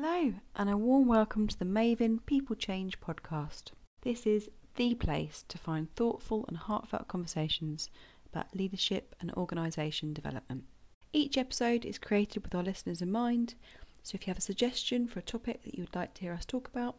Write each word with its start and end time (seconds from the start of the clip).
Hello, 0.00 0.32
and 0.54 0.70
a 0.70 0.76
warm 0.76 1.08
welcome 1.08 1.48
to 1.48 1.58
the 1.58 1.64
Mayvin 1.64 2.24
People 2.24 2.54
Change 2.54 3.00
podcast. 3.00 3.72
This 4.02 4.28
is 4.28 4.48
the 4.76 4.94
place 4.94 5.44
to 5.48 5.58
find 5.58 5.92
thoughtful 5.96 6.44
and 6.46 6.56
heartfelt 6.56 7.08
conversations 7.08 7.90
about 8.32 8.54
leadership 8.54 9.16
and 9.20 9.32
organisation 9.32 10.14
development. 10.14 10.66
Each 11.12 11.36
episode 11.36 11.84
is 11.84 11.98
created 11.98 12.44
with 12.44 12.54
our 12.54 12.62
listeners 12.62 13.02
in 13.02 13.10
mind, 13.10 13.56
so 14.04 14.14
if 14.14 14.24
you 14.24 14.30
have 14.30 14.38
a 14.38 14.40
suggestion 14.40 15.08
for 15.08 15.18
a 15.18 15.22
topic 15.22 15.64
that 15.64 15.74
you 15.74 15.82
would 15.82 15.96
like 15.96 16.14
to 16.14 16.20
hear 16.20 16.32
us 16.32 16.44
talk 16.44 16.68
about, 16.68 16.94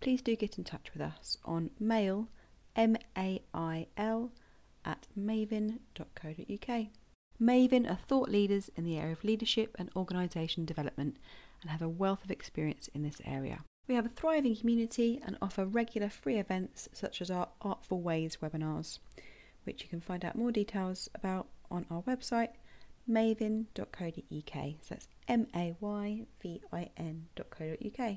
please 0.00 0.22
do 0.22 0.34
get 0.34 0.56
in 0.56 0.64
touch 0.64 0.88
with 0.94 1.02
us 1.02 1.36
on 1.44 1.68
mail, 1.78 2.26
M 2.74 2.96
A 3.18 3.42
I 3.52 3.86
L, 3.98 4.32
at 4.82 5.06
mayvin.co.uk. 5.14 6.86
Mayvin 7.38 7.90
are 7.90 7.98
thought 8.08 8.30
leaders 8.30 8.70
in 8.76 8.84
the 8.84 8.96
area 8.96 9.12
of 9.12 9.24
leadership 9.24 9.76
and 9.78 9.90
organisation 9.94 10.64
development 10.64 11.18
and 11.62 11.70
have 11.70 11.82
a 11.82 11.88
wealth 11.88 12.24
of 12.24 12.30
experience 12.30 12.88
in 12.94 13.02
this 13.02 13.20
area. 13.24 13.64
We 13.88 13.94
have 13.94 14.06
a 14.06 14.10
thriving 14.10 14.56
community 14.56 15.20
and 15.24 15.36
offer 15.42 15.64
regular 15.64 16.08
free 16.08 16.38
events 16.38 16.88
such 16.92 17.20
as 17.20 17.30
our 17.30 17.48
Artful 17.60 18.00
Ways 18.00 18.38
webinars, 18.42 18.98
which 19.64 19.82
you 19.82 19.88
can 19.88 20.00
find 20.00 20.24
out 20.24 20.36
more 20.36 20.52
details 20.52 21.08
about 21.14 21.48
on 21.70 21.86
our 21.90 22.02
website 22.02 22.50
mayvin.co.uk. 23.08 24.64
So 24.80 24.88
that's 24.88 25.08
M 25.28 25.46
A 25.54 25.74
Y 25.80 26.26
V 26.40 26.60
I 26.72 26.90
N.co.uk. 26.96 28.16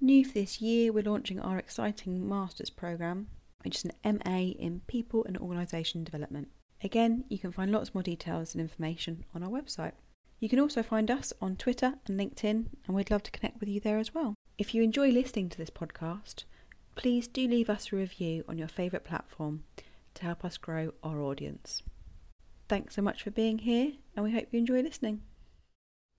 New 0.00 0.24
for 0.24 0.32
this 0.32 0.60
year, 0.60 0.92
we're 0.92 1.02
launching 1.02 1.40
our 1.40 1.58
exciting 1.58 2.26
Masters 2.28 2.70
programme, 2.70 3.28
which 3.64 3.76
is 3.76 3.84
an 3.84 4.18
MA 4.24 4.52
in 4.58 4.80
People 4.86 5.24
and 5.24 5.36
Organisation 5.36 6.04
Development. 6.04 6.48
Again, 6.82 7.24
you 7.28 7.38
can 7.38 7.52
find 7.52 7.70
lots 7.70 7.94
more 7.94 8.02
details 8.02 8.54
and 8.54 8.62
information 8.62 9.24
on 9.34 9.42
our 9.42 9.50
website. 9.50 9.92
You 10.40 10.48
can 10.48 10.58
also 10.58 10.82
find 10.82 11.10
us 11.10 11.34
on 11.42 11.56
Twitter 11.56 11.94
and 12.06 12.18
LinkedIn, 12.18 12.64
and 12.86 12.96
we'd 12.96 13.10
love 13.10 13.22
to 13.24 13.30
connect 13.30 13.60
with 13.60 13.68
you 13.68 13.78
there 13.78 13.98
as 13.98 14.14
well. 14.14 14.34
If 14.56 14.74
you 14.74 14.82
enjoy 14.82 15.10
listening 15.10 15.50
to 15.50 15.58
this 15.58 15.68
podcast, 15.68 16.44
please 16.96 17.28
do 17.28 17.46
leave 17.46 17.68
us 17.68 17.92
a 17.92 17.96
review 17.96 18.44
on 18.48 18.56
your 18.56 18.66
favourite 18.66 19.04
platform 19.04 19.64
to 20.14 20.24
help 20.24 20.42
us 20.42 20.56
grow 20.56 20.94
our 21.04 21.20
audience. 21.20 21.82
Thanks 22.70 22.94
so 22.94 23.02
much 23.02 23.22
for 23.22 23.30
being 23.30 23.58
here, 23.58 23.92
and 24.16 24.24
we 24.24 24.32
hope 24.32 24.48
you 24.50 24.58
enjoy 24.58 24.80
listening. 24.80 25.20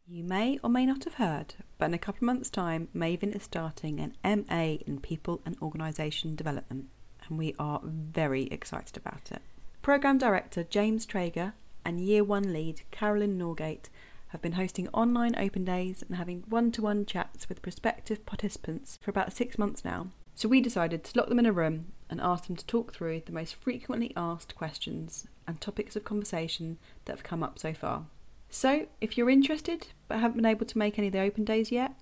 You 0.07 0.23
may 0.23 0.59
or 0.63 0.69
may 0.69 0.85
not 0.85 1.05
have 1.05 1.15
heard, 1.15 1.55
but 1.79 1.85
in 1.85 1.95
a 1.95 1.97
couple 1.97 2.19
of 2.19 2.33
months' 2.33 2.51
time, 2.51 2.89
Mayvin 2.95 3.35
is 3.35 3.43
starting 3.43 3.99
an 3.99 4.15
MA 4.23 4.77
in 4.85 4.99
People 5.01 5.41
and 5.47 5.57
Organisation 5.63 6.35
Development, 6.35 6.89
and 7.27 7.39
we 7.39 7.55
are 7.57 7.81
very 7.83 8.43
excited 8.43 8.97
about 8.97 9.31
it. 9.31 9.41
Programme 9.81 10.19
Director 10.19 10.63
James 10.63 11.07
Traeger 11.07 11.53
and 11.83 11.99
Year 11.99 12.23
1 12.23 12.53
lead 12.53 12.81
Carolyn 12.91 13.39
Norgate 13.39 13.89
have 14.31 14.41
been 14.41 14.53
hosting 14.53 14.87
online 14.89 15.35
open 15.37 15.65
days 15.65 16.03
and 16.07 16.15
having 16.15 16.43
one 16.47 16.71
to 16.71 16.81
one 16.81 17.05
chats 17.05 17.49
with 17.49 17.61
prospective 17.61 18.25
participants 18.25 18.97
for 19.01 19.11
about 19.11 19.33
six 19.33 19.57
months 19.57 19.83
now. 19.83 20.07
So 20.35 20.47
we 20.47 20.61
decided 20.61 21.03
to 21.03 21.17
lock 21.19 21.27
them 21.27 21.39
in 21.39 21.45
a 21.45 21.51
room 21.51 21.87
and 22.09 22.21
ask 22.21 22.47
them 22.47 22.55
to 22.55 22.65
talk 22.65 22.93
through 22.93 23.23
the 23.25 23.33
most 23.33 23.55
frequently 23.55 24.13
asked 24.15 24.55
questions 24.55 25.27
and 25.45 25.59
topics 25.59 25.97
of 25.97 26.05
conversation 26.05 26.77
that 27.03 27.11
have 27.13 27.23
come 27.23 27.43
up 27.43 27.59
so 27.59 27.73
far. 27.73 28.05
So, 28.49 28.87
if 29.01 29.17
you're 29.17 29.29
interested 29.29 29.87
but 30.07 30.19
haven't 30.19 30.37
been 30.37 30.45
able 30.45 30.65
to 30.65 30.77
make 30.77 30.97
any 30.97 31.07
of 31.07 31.13
the 31.13 31.19
open 31.19 31.43
days 31.43 31.71
yet, 31.71 31.93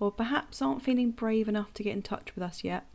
or 0.00 0.10
perhaps 0.10 0.62
aren't 0.62 0.82
feeling 0.82 1.10
brave 1.10 1.48
enough 1.48 1.74
to 1.74 1.82
get 1.82 1.94
in 1.94 2.02
touch 2.02 2.34
with 2.34 2.42
us 2.42 2.64
yet, 2.64 2.86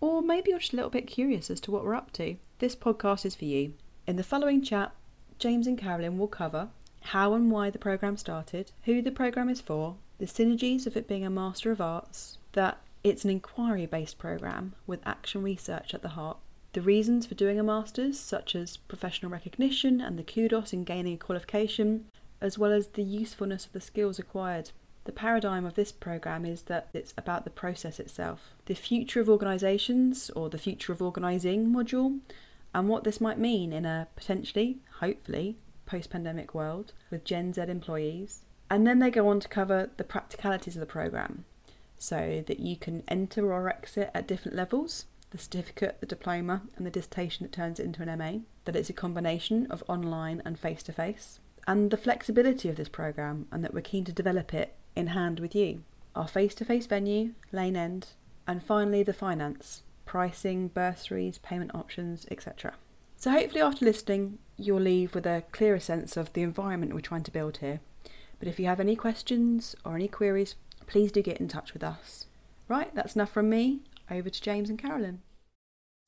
or 0.00 0.22
maybe 0.22 0.50
you're 0.50 0.58
just 0.58 0.72
a 0.72 0.76
little 0.76 0.90
bit 0.90 1.06
curious 1.06 1.50
as 1.50 1.60
to 1.60 1.70
what 1.70 1.84
we're 1.84 1.94
up 1.94 2.12
to, 2.14 2.36
this 2.60 2.74
podcast 2.74 3.26
is 3.26 3.34
for 3.34 3.44
you. 3.44 3.74
In 4.06 4.16
the 4.16 4.22
following 4.22 4.62
chat, 4.62 4.92
James 5.38 5.66
and 5.66 5.78
Carolyn 5.78 6.18
will 6.18 6.28
cover 6.28 6.68
how 7.02 7.34
and 7.34 7.50
why 7.50 7.70
the 7.70 7.78
programme 7.78 8.16
started, 8.16 8.72
who 8.84 9.02
the 9.02 9.10
programme 9.10 9.48
is 9.48 9.60
for, 9.60 9.96
the 10.18 10.26
synergies 10.26 10.86
of 10.86 10.96
it 10.96 11.08
being 11.08 11.24
a 11.24 11.30
Master 11.30 11.70
of 11.70 11.80
Arts, 11.80 12.38
that 12.52 12.78
it's 13.02 13.24
an 13.24 13.30
inquiry 13.30 13.86
based 13.86 14.18
programme 14.18 14.74
with 14.86 15.00
action 15.06 15.42
research 15.42 15.94
at 15.94 16.02
the 16.02 16.10
heart, 16.10 16.36
the 16.72 16.82
reasons 16.82 17.26
for 17.26 17.34
doing 17.34 17.58
a 17.58 17.62
Master's, 17.62 18.18
such 18.18 18.54
as 18.54 18.76
professional 18.76 19.32
recognition 19.32 20.00
and 20.00 20.18
the 20.18 20.22
kudos 20.22 20.72
in 20.72 20.84
gaining 20.84 21.14
a 21.14 21.18
qualification, 21.18 22.06
as 22.40 22.58
well 22.58 22.72
as 22.72 22.88
the 22.88 23.02
usefulness 23.02 23.66
of 23.66 23.72
the 23.72 23.80
skills 23.80 24.18
acquired. 24.18 24.70
The 25.04 25.12
paradigm 25.12 25.64
of 25.64 25.74
this 25.74 25.92
programme 25.92 26.44
is 26.44 26.62
that 26.62 26.88
it's 26.92 27.14
about 27.16 27.44
the 27.44 27.50
process 27.50 27.98
itself, 27.98 28.54
the 28.66 28.74
future 28.74 29.20
of 29.20 29.28
organisations 29.30 30.30
or 30.36 30.48
the 30.50 30.58
future 30.58 30.92
of 30.92 31.02
organising 31.02 31.72
module, 31.72 32.20
and 32.74 32.88
what 32.88 33.04
this 33.04 33.20
might 33.20 33.38
mean 33.38 33.72
in 33.72 33.84
a 33.84 34.06
potentially, 34.14 34.78
hopefully, 35.00 35.56
post 35.90 36.10
pandemic 36.10 36.54
world 36.54 36.92
with 37.10 37.24
Gen 37.24 37.52
Z 37.52 37.62
employees. 37.62 38.42
And 38.70 38.86
then 38.86 39.00
they 39.00 39.10
go 39.10 39.28
on 39.28 39.40
to 39.40 39.48
cover 39.48 39.90
the 39.96 40.04
practicalities 40.04 40.76
of 40.76 40.80
the 40.80 40.86
programme 40.86 41.44
so 41.98 42.44
that 42.46 42.60
you 42.60 42.76
can 42.76 43.02
enter 43.08 43.52
or 43.52 43.68
exit 43.68 44.10
at 44.14 44.28
different 44.28 44.56
levels 44.56 45.06
the 45.30 45.38
certificate, 45.38 45.96
the 46.00 46.06
diploma, 46.06 46.62
and 46.76 46.84
the 46.84 46.90
dissertation 46.90 47.44
that 47.44 47.52
turns 47.52 47.78
it 47.78 47.84
into 47.84 48.02
an 48.02 48.18
MA, 48.18 48.40
that 48.64 48.74
it's 48.74 48.90
a 48.90 48.92
combination 48.92 49.66
of 49.70 49.84
online 49.88 50.42
and 50.44 50.58
face 50.58 50.82
to 50.82 50.92
face, 50.92 51.38
and 51.68 51.90
the 51.90 51.96
flexibility 51.96 52.68
of 52.68 52.76
this 52.76 52.88
programme, 52.88 53.46
and 53.52 53.62
that 53.62 53.72
we're 53.72 53.80
keen 53.80 54.04
to 54.04 54.12
develop 54.12 54.52
it 54.52 54.74
in 54.96 55.08
hand 55.08 55.38
with 55.38 55.54
you. 55.54 55.84
Our 56.16 56.26
face 56.26 56.54
to 56.56 56.64
face 56.64 56.86
venue, 56.86 57.34
Lane 57.52 57.76
End, 57.76 58.08
and 58.46 58.60
finally 58.60 59.04
the 59.04 59.12
finance, 59.12 59.82
pricing, 60.04 60.66
bursaries, 60.66 61.38
payment 61.38 61.72
options, 61.74 62.26
etc. 62.28 62.74
So, 63.16 63.30
hopefully, 63.30 63.60
after 63.60 63.84
listening, 63.84 64.38
you'll 64.62 64.80
leave 64.80 65.14
with 65.14 65.26
a 65.26 65.44
clearer 65.52 65.80
sense 65.80 66.16
of 66.16 66.32
the 66.32 66.42
environment 66.42 66.94
we're 66.94 67.00
trying 67.00 67.22
to 67.24 67.30
build 67.30 67.58
here. 67.58 67.80
But 68.38 68.48
if 68.48 68.58
you 68.58 68.66
have 68.66 68.80
any 68.80 68.96
questions 68.96 69.76
or 69.84 69.94
any 69.94 70.08
queries, 70.08 70.54
please 70.86 71.12
do 71.12 71.22
get 71.22 71.40
in 71.40 71.48
touch 71.48 71.72
with 71.72 71.84
us. 71.84 72.26
Right, 72.68 72.94
that's 72.94 73.14
enough 73.14 73.32
from 73.32 73.50
me. 73.50 73.80
Over 74.10 74.30
to 74.30 74.42
James 74.42 74.70
and 74.70 74.78
Carolyn. 74.78 75.20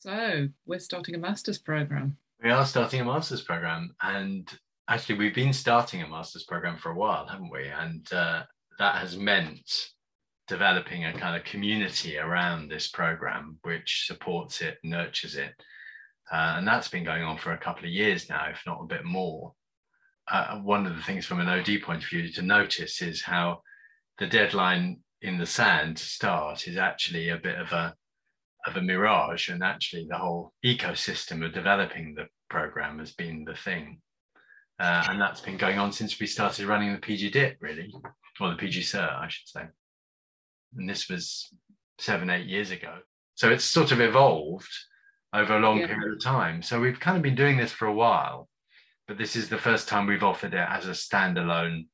So, 0.01 0.49
we're 0.67 0.81
starting 0.81 1.15
a 1.15 1.19
master's 1.19 1.59
program. 1.59 2.17
We 2.43 2.51
are 2.51 2.67
starting 2.67 3.01
a 3.01 3.05
master's 3.05 3.43
program, 3.43 3.95
and 4.03 4.49
actually, 4.89 5.19
we've 5.19 5.35
been 5.35 5.53
starting 5.53 6.03
a 6.03 6.09
master's 6.09 6.43
program 6.43 6.77
for 6.77 6.91
a 6.91 6.97
while, 6.97 7.27
haven't 7.27 7.53
we? 7.53 7.69
And 7.69 8.13
uh, 8.13 8.43
that 8.79 8.97
has 8.97 9.17
meant 9.17 9.91
developing 10.49 11.05
a 11.05 11.13
kind 11.13 11.37
of 11.37 11.45
community 11.45 12.19
around 12.19 12.69
this 12.69 12.89
program, 12.89 13.59
which 13.63 14.07
supports 14.07 14.61
it, 14.61 14.79
nurtures 14.83 15.37
it, 15.37 15.55
uh, 16.33 16.55
and 16.57 16.67
that's 16.67 16.89
been 16.89 17.05
going 17.05 17.23
on 17.23 17.37
for 17.37 17.53
a 17.53 17.59
couple 17.59 17.85
of 17.85 17.91
years 17.91 18.31
now, 18.31 18.47
if 18.51 18.63
not 18.67 18.81
a 18.81 18.87
bit 18.87 19.05
more. 19.05 19.53
Uh, 20.31 20.57
one 20.61 20.87
of 20.87 20.97
the 20.97 21.03
things 21.03 21.27
from 21.27 21.41
an 21.41 21.49
OD 21.49 21.83
point 21.83 22.03
of 22.03 22.09
view 22.09 22.33
to 22.33 22.43
notice 22.43 23.03
is 23.03 23.23
how 23.23 23.61
the 24.19 24.27
deadline 24.27 25.01
in 25.21 25.37
the 25.37 25.45
sand 25.45 25.99
to 25.99 26.05
start 26.05 26.67
is 26.67 26.77
actually 26.79 27.29
a 27.29 27.37
bit 27.37 27.59
of 27.59 27.71
a 27.73 27.95
of 28.65 28.77
a 28.77 28.81
mirage, 28.81 29.49
and 29.49 29.63
actually 29.63 30.07
the 30.09 30.17
whole 30.17 30.53
ecosystem 30.65 31.45
of 31.45 31.53
developing 31.53 32.15
the 32.15 32.27
program 32.49 33.01
has 33.01 33.13
been 33.13 33.45
the 33.45 33.57
thing, 33.57 34.01
uh, 34.79 35.05
and 35.09 35.21
that's 35.21 35.41
been 35.41 35.57
going 35.57 35.81
on 35.81 35.91
since 35.91 36.19
we 36.19 36.27
started 36.29 36.67
running 36.67 36.93
the 36.93 37.01
PG 37.01 37.31
DIP, 37.31 37.57
really, 37.61 37.93
or 38.41 38.51
the 38.51 38.57
PG 38.57 38.83
Cert, 38.83 39.21
I 39.21 39.27
should 39.29 39.49
say. 39.49 39.65
And 40.77 40.89
this 40.89 41.09
was 41.09 41.53
seven, 41.99 42.31
eight 42.31 42.47
years 42.47 42.71
ago. 42.71 42.99
So 43.35 43.51
it's 43.51 43.65
sort 43.65 43.91
of 43.91 44.01
evolved 44.01 44.71
over 45.35 45.57
a 45.57 45.61
long 45.61 45.79
yeah. 45.79 45.87
period 45.87 46.13
of 46.13 46.23
time. 46.23 46.63
So 46.63 46.81
we've 46.81 47.01
kind 47.01 47.17
of 47.17 47.23
been 47.23 47.35
doing 47.35 47.57
this 47.57 47.73
for 47.73 47.87
a 47.87 47.95
while, 47.95 48.49
but 49.09 49.19
this 49.19 49.37
is 49.37 49.49
the 49.49 49.59
first 49.59 49.89
time 49.89 50.07
we've 50.07 50.23
offered 50.23 50.55
it 50.55 50.67
as 50.69 50.87
a 50.87 50.91
standalone 50.91 51.87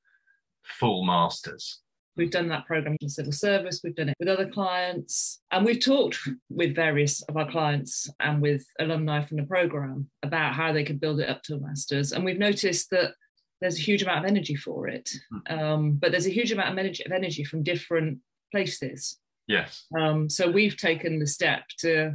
full 0.65 1.05
masters. 1.05 1.81
We've 2.17 2.31
done 2.33 2.49
that 2.49 2.67
program 2.67 2.97
in 3.01 3.09
civil 3.09 3.31
service, 3.31 3.81
we've 3.85 3.95
done 3.95 4.09
it 4.09 4.17
with 4.19 4.29
other 4.29 4.49
clients, 4.49 5.41
and 5.53 5.65
we've 5.65 5.83
talked 5.83 6.19
with 6.51 6.75
various 6.75 7.23
of 7.23 7.37
our 7.37 7.49
clients 7.49 8.11
and 8.19 8.43
with 8.43 8.67
alumni 8.81 9.25
from 9.25 9.37
the 9.37 9.45
program 9.45 10.11
about 10.25 10.55
how 10.55 10.73
they 10.73 10.83
could 10.83 11.01
build 11.01 11.21
it 11.21 11.29
up 11.29 11.45
to 11.45 11.55
a 11.55 11.61
master's. 11.61 12.11
And 12.11 12.25
we've 12.25 12.39
noticed 12.39 12.91
that 12.91 13.13
there's 13.61 13.79
a 13.79 13.83
huge 13.83 14.03
amount 14.03 14.25
of 14.25 14.31
energy 14.31 14.57
for 14.57 14.89
it, 14.89 15.09
hmm. 15.31 15.59
um, 15.59 15.93
but 15.93 16.11
there's 16.11 16.27
a 16.27 16.33
huge 16.33 16.51
amount 16.51 16.73
of 16.73 16.79
energy, 16.79 17.05
of 17.07 17.13
energy 17.13 17.45
from 17.45 17.63
different 17.63 18.19
places. 18.51 19.19
Yes. 19.47 19.85
Um, 19.99 20.29
so 20.29 20.51
we've 20.51 20.77
taken 20.77 21.21
the 21.21 21.27
step 21.27 21.63
to 21.79 22.15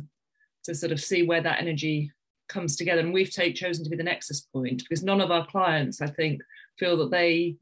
to 0.65 0.75
sort 0.75 0.91
of 0.91 0.99
see 0.99 1.23
where 1.23 1.41
that 1.41 1.59
energy 1.59 2.11
comes 2.47 2.75
together. 2.75 3.01
And 3.01 3.13
we've 3.13 3.31
take, 3.31 3.55
chosen 3.55 3.83
to 3.83 3.89
be 3.89 3.97
the 3.97 4.03
nexus 4.03 4.41
point 4.41 4.83
because 4.83 5.03
none 5.03 5.21
of 5.21 5.31
our 5.31 5.45
clients, 5.45 6.01
I 6.01 6.07
think, 6.07 6.41
feel 6.77 6.97
that 6.97 7.11
they 7.11 7.55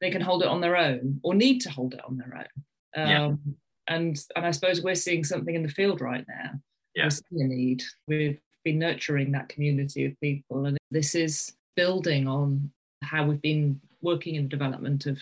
they 0.00 0.10
can 0.10 0.22
hold 0.22 0.42
it 0.42 0.48
on 0.48 0.62
their 0.62 0.76
own 0.76 1.20
or 1.22 1.34
need 1.34 1.60
to 1.60 1.70
hold 1.70 1.92
it 1.92 2.00
on 2.08 2.16
their 2.16 2.34
own. 2.34 3.02
Um, 3.02 3.08
yeah. 3.08 3.94
And 3.94 4.24
and 4.36 4.46
I 4.46 4.50
suppose 4.50 4.82
we're 4.82 4.94
seeing 4.94 5.24
something 5.24 5.54
in 5.54 5.62
the 5.62 5.68
field 5.68 6.00
right 6.00 6.24
now. 6.26 6.52
Yeah. 6.94 7.04
We're 7.04 7.10
seeing 7.10 7.42
a 7.42 7.54
need. 7.54 7.82
We've 8.06 8.40
been 8.64 8.78
nurturing 8.78 9.32
that 9.32 9.48
community 9.48 10.06
of 10.06 10.20
people, 10.20 10.66
and 10.66 10.78
this 10.90 11.14
is 11.14 11.52
building 11.76 12.26
on 12.28 12.70
how 13.02 13.24
we've 13.24 13.42
been 13.42 13.80
working 14.02 14.34
in 14.34 14.44
the 14.44 14.48
development 14.48 15.06
of 15.06 15.18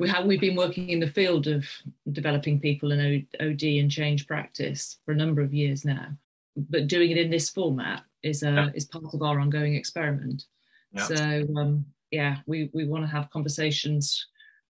we 0.00 0.08
have 0.08 0.24
we've 0.24 0.40
been 0.40 0.56
working 0.56 0.88
in 0.88 0.98
the 0.98 1.06
field 1.06 1.46
of 1.46 1.64
developing 2.10 2.58
people 2.60 2.90
in 2.90 3.26
OD 3.40 3.62
and 3.62 3.90
change 3.90 4.26
practice 4.26 4.98
for 5.04 5.12
a 5.12 5.16
number 5.16 5.40
of 5.40 5.54
years 5.54 5.84
now 5.84 6.08
but 6.56 6.86
doing 6.86 7.10
it 7.10 7.18
in 7.18 7.30
this 7.30 7.50
format 7.50 8.02
is 8.22 8.42
a 8.42 8.50
yeah. 8.50 8.70
is 8.74 8.86
part 8.86 9.04
of 9.12 9.22
our 9.22 9.40
ongoing 9.40 9.74
experiment. 9.74 10.44
Yeah. 10.92 11.02
So 11.04 11.46
um, 11.56 11.84
yeah, 12.10 12.38
we 12.46 12.70
we 12.72 12.86
want 12.86 13.04
to 13.04 13.10
have 13.10 13.30
conversations 13.30 14.26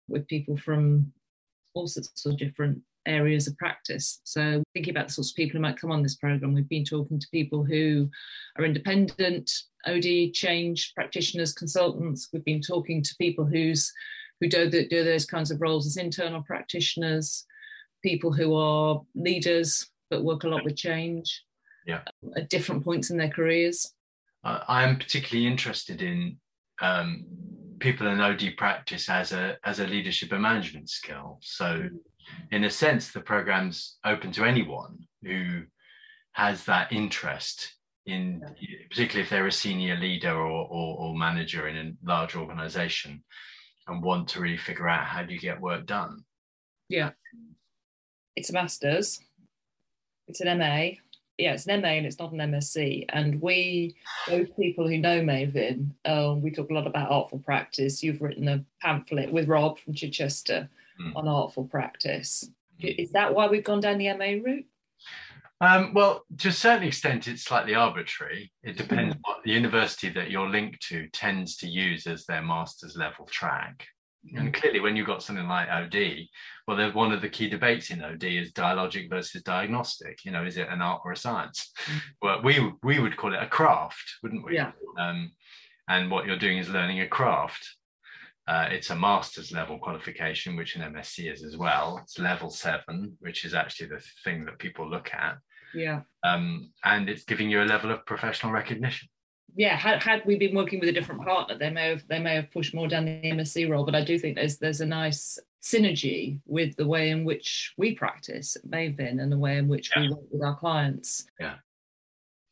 with 0.07 0.27
people 0.27 0.57
from 0.57 1.12
all 1.74 1.88
sorts 1.88 2.25
of 2.25 2.38
different 2.38 2.80
areas 3.06 3.48
of 3.48 3.57
practice. 3.57 4.19
So 4.24 4.63
thinking 4.74 4.92
about 4.92 5.07
the 5.07 5.13
sorts 5.13 5.31
of 5.31 5.36
people 5.36 5.57
who 5.57 5.62
might 5.62 5.77
come 5.80 5.92
on 5.92 6.01
this 6.01 6.16
program, 6.16 6.54
we've 6.54 6.69
been 6.69 6.86
talking 6.86 7.19
to 7.19 7.27
people 7.31 7.63
who 7.63 8.10
are 8.57 8.66
independent 8.66 9.51
OD 9.86 10.33
change 10.33 10.94
practitioners, 10.95 11.54
consultants. 11.54 12.30
We've 12.33 12.45
been 12.45 12.62
talking 12.62 13.04
to 13.04 13.16
people 13.19 13.45
who's 13.45 13.92
who 14.42 14.50
do, 14.50 14.69
the, 14.69 14.88
do 14.88 15.04
those 15.04 15.25
kinds 15.25 15.50
of 15.51 15.62
roles 15.62 15.86
as 15.86 15.98
internal 15.98 16.42
practitioners, 16.42 17.45
people 18.04 18.33
who 18.33 18.54
are 18.54 19.01
leaders 19.16 19.88
but 20.10 20.24
work 20.24 20.44
a 20.44 20.48
lot 20.48 20.63
with 20.63 20.75
change 20.75 21.44
yeah. 21.85 22.01
at 22.35 22.49
different 22.49 22.83
points 22.83 23.09
in 23.09 23.17
their 23.17 23.29
careers. 23.29 23.93
Uh, 24.43 24.59
I 24.67 24.83
am 24.83 24.97
particularly 24.97 25.47
interested 25.47 26.01
in 26.01 26.37
um, 26.81 27.25
people 27.79 28.07
in 28.07 28.19
OD 28.19 28.53
practice 28.57 29.09
as 29.09 29.31
a 29.31 29.57
as 29.63 29.79
a 29.79 29.87
leadership 29.87 30.31
and 30.31 30.41
management 30.41 30.89
skill. 30.89 31.39
So, 31.41 31.89
in 32.51 32.63
a 32.63 32.69
sense, 32.69 33.11
the 33.11 33.21
program's 33.21 33.97
open 34.05 34.31
to 34.33 34.45
anyone 34.45 34.99
who 35.23 35.63
has 36.33 36.63
that 36.65 36.91
interest 36.91 37.73
in, 38.05 38.41
particularly 38.89 39.23
if 39.23 39.29
they're 39.29 39.47
a 39.47 39.51
senior 39.51 39.97
leader 39.97 40.35
or, 40.35 40.67
or, 40.69 40.97
or 40.99 41.17
manager 41.17 41.67
in 41.67 41.77
a 41.77 42.07
large 42.07 42.35
organization 42.35 43.23
and 43.87 44.03
want 44.03 44.27
to 44.27 44.39
really 44.39 44.57
figure 44.57 44.87
out 44.87 45.05
how 45.05 45.23
do 45.23 45.33
you 45.33 45.39
get 45.39 45.61
work 45.61 45.85
done. 45.85 46.23
Yeah, 46.89 47.11
it's 48.35 48.49
a 48.49 48.53
master's. 48.53 49.19
It's 50.27 50.41
an 50.41 50.57
MA 50.57 50.89
yeah, 51.37 51.53
it's 51.53 51.67
an 51.67 51.81
MA 51.81 51.89
and 51.89 52.05
it's 52.05 52.19
not 52.19 52.31
an 52.31 52.39
MSc. 52.39 53.05
And 53.09 53.41
we, 53.41 53.95
those 54.27 54.47
people 54.57 54.87
who 54.87 54.97
know 54.97 55.21
Mayvin, 55.21 55.91
um, 56.05 56.41
we 56.41 56.51
talk 56.51 56.69
a 56.69 56.73
lot 56.73 56.87
about 56.87 57.11
artful 57.11 57.39
practice. 57.39 58.01
You've 58.01 58.21
written 58.21 58.47
a 58.47 58.63
pamphlet 58.81 59.31
with 59.31 59.47
Rob 59.47 59.79
from 59.79 59.93
Chichester 59.93 60.69
mm. 60.99 61.15
on 61.15 61.27
artful 61.27 61.65
practice. 61.65 62.49
Is 62.79 63.11
that 63.11 63.33
why 63.33 63.47
we've 63.47 63.63
gone 63.63 63.79
down 63.79 63.97
the 63.97 64.13
MA 64.13 64.41
route? 64.43 64.65
Um, 65.61 65.93
well, 65.93 66.25
to 66.39 66.49
a 66.49 66.53
certain 66.53 66.87
extent, 66.87 67.27
it's 67.27 67.43
slightly 67.43 67.75
arbitrary. 67.75 68.51
It 68.63 68.77
depends 68.77 69.15
mm. 69.15 69.19
what 69.23 69.43
the 69.43 69.51
university 69.51 70.09
that 70.09 70.31
you're 70.31 70.49
linked 70.49 70.81
to 70.89 71.07
tends 71.09 71.57
to 71.57 71.67
use 71.67 72.07
as 72.07 72.25
their 72.25 72.41
master's 72.41 72.97
level 72.97 73.25
track. 73.25 73.87
And 74.33 74.54
clearly, 74.54 74.80
when 74.80 74.95
you've 74.95 75.07
got 75.07 75.24
something 75.24 75.48
like 75.48 75.69
OD, 75.69 76.27
well, 76.68 76.75
there's 76.75 76.94
one 76.94 77.12
of 77.12 77.22
the 77.22 77.30
key 77.30 77.48
debates 77.48 77.92
in 77.92 78.04
OD 78.04 78.24
is 78.24 78.51
dialogic 78.51 79.10
versus 79.10 79.44
diagnostic. 79.44 80.25
You 80.25 80.31
know, 80.31 80.44
is 80.44 80.57
it 80.57 80.68
an 80.69 80.81
art 80.81 81.01
or 81.06 81.12
a 81.12 81.18
science? 81.18 81.72
Mm. 81.86 82.01
Well, 82.22 82.42
we 82.44 82.72
we 82.83 83.00
would 83.00 83.18
call 83.18 83.33
it 83.33 83.42
a 83.42 83.48
craft, 83.48 84.16
wouldn't 84.24 84.45
we? 84.45 84.56
Yeah. 84.56 84.72
Um, 84.98 85.31
and 85.88 86.10
what 86.10 86.25
you're 86.25 86.39
doing 86.39 86.57
is 86.57 86.69
learning 86.69 87.01
a 87.01 87.07
craft. 87.07 87.68
Uh, 88.48 88.68
it's 88.69 88.89
a 88.89 88.95
master's 88.95 89.51
level 89.51 89.80
qualification, 89.80 90.56
which 90.56 90.75
an 90.75 90.94
MSc 90.94 91.31
is 91.31 91.44
as 91.44 91.57
well. 91.57 92.00
It's 92.04 92.19
level 92.19 92.50
seven, 92.50 93.18
which 93.19 93.44
is 93.44 93.54
actually 93.54 93.88
the 93.88 94.04
thing 94.24 94.45
that 94.45 94.60
people 94.60 94.89
look 94.89 95.13
at. 95.13 95.38
Yeah. 95.74 96.01
Um, 96.24 96.71
and 96.83 97.10
it's 97.10 97.24
giving 97.24 97.50
you 97.50 97.62
a 97.62 97.66
level 97.66 97.92
of 97.92 98.06
professional 98.06 98.51
recognition 98.51 99.10
yeah, 99.56 99.75
had, 99.75 100.04
had 100.04 100.25
we 100.25 100.38
been 100.38 100.56
working 100.56 100.80
with 100.80 100.90
a 100.90 100.92
different 100.92 101.24
partner, 101.24 101.57
they 101.57 101.69
may 101.69 101.90
have 101.90 102.04
they 102.07 102.19
may 102.19 102.36
have 102.36 102.52
pushed 102.52 102.74
more 102.74 102.88
down 102.88 103.06
the 103.06 103.22
MSc 103.22 103.69
role. 103.69 103.86
But 103.86 103.96
I 103.96 104.04
do 104.04 104.19
think 104.19 104.36
there's 104.36 104.57
there's 104.57 104.81
a 104.81 104.86
nice 104.86 105.40
synergy 105.63 106.40
with 106.46 106.75
the 106.75 106.88
way 106.88 107.10
in 107.10 107.24
which 107.24 107.74
we 107.78 107.96
practice 107.96 108.56
at 108.56 108.69
Mayvin 108.69 109.22
and 109.22 109.31
the 109.31 109.38
way 109.38 109.57
in 109.57 109.68
which 109.68 109.92
yeah. 109.96 110.04
we 110.04 110.10
work 110.10 110.25
with 110.31 110.44
our 110.44 110.56
clients. 110.57 111.25
Yeah. 111.40 111.56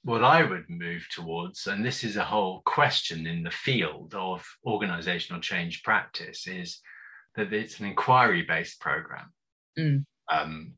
What 0.04 0.24
I 0.24 0.44
would 0.44 0.70
move 0.70 1.06
towards, 1.12 1.68
and 1.68 1.86
this 1.86 2.04
is 2.04 2.18
a 2.18 2.26
whole 2.26 2.62
question 2.66 3.28
in 3.28 3.44
the 3.44 3.52
field 3.52 4.14
of 4.16 4.46
organizational 4.66 5.42
change 5.42 5.84
practice, 5.84 6.48
is 6.48 6.80
that 7.36 7.54
it's 7.54 7.80
an 7.80 7.86
inquiry 7.86 8.42
based 8.42 8.80
program. 8.80 9.32
Mm. 9.78 10.06
Um, 10.32 10.74